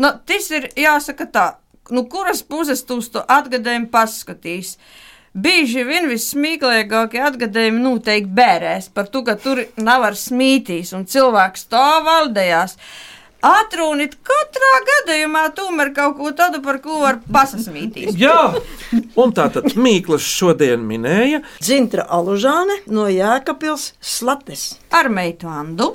Nu, 0.00 0.12
tas 0.28 0.48
ir 0.52 0.70
jāsaka 0.76 1.26
tā, 1.32 1.46
nu, 1.92 2.06
kuras 2.08 2.40
puses 2.42 2.82
tu 2.88 2.98
uz 3.02 3.10
to 3.12 3.20
atgadījumu 3.20 3.90
paskatīs. 3.92 4.76
Bieži 5.36 5.82
vien 5.84 6.08
vissmieklīgākie 6.08 7.20
atgadījumi 7.20 7.82
noteikti 7.84 8.32
bērēs 8.38 8.88
par 8.96 9.10
to, 9.12 9.20
ka 9.26 9.34
tur 9.36 9.60
nav 9.76 10.06
ar 10.08 10.16
smītīs 10.16 10.94
un 10.96 11.04
cilvēks 11.04 11.66
tā 11.68 11.84
valdējās 12.06 12.78
atrunīt 13.46 14.16
katrā 14.26 14.72
gadījumā 14.90 15.44
tomēr 15.56 15.92
kaut 15.96 16.16
ko 16.20 16.32
tādu, 16.36 16.62
par 16.64 16.80
ko 16.84 17.00
var 17.02 17.20
pasasmītīt. 17.32 18.16
Jā, 18.20 18.54
un 19.18 19.34
tā 19.36 19.48
tad 19.54 19.76
Mīklas 19.78 20.26
šodien 20.26 20.82
minēja 20.86 21.42
Dzintra 21.60 22.06
Alužāne 22.16 22.80
no 22.92 23.06
Jēkabils 23.12 23.92
Slates 24.00 24.72
ar 24.94 25.10
meitu 25.12 25.50
Andu. 25.52 25.94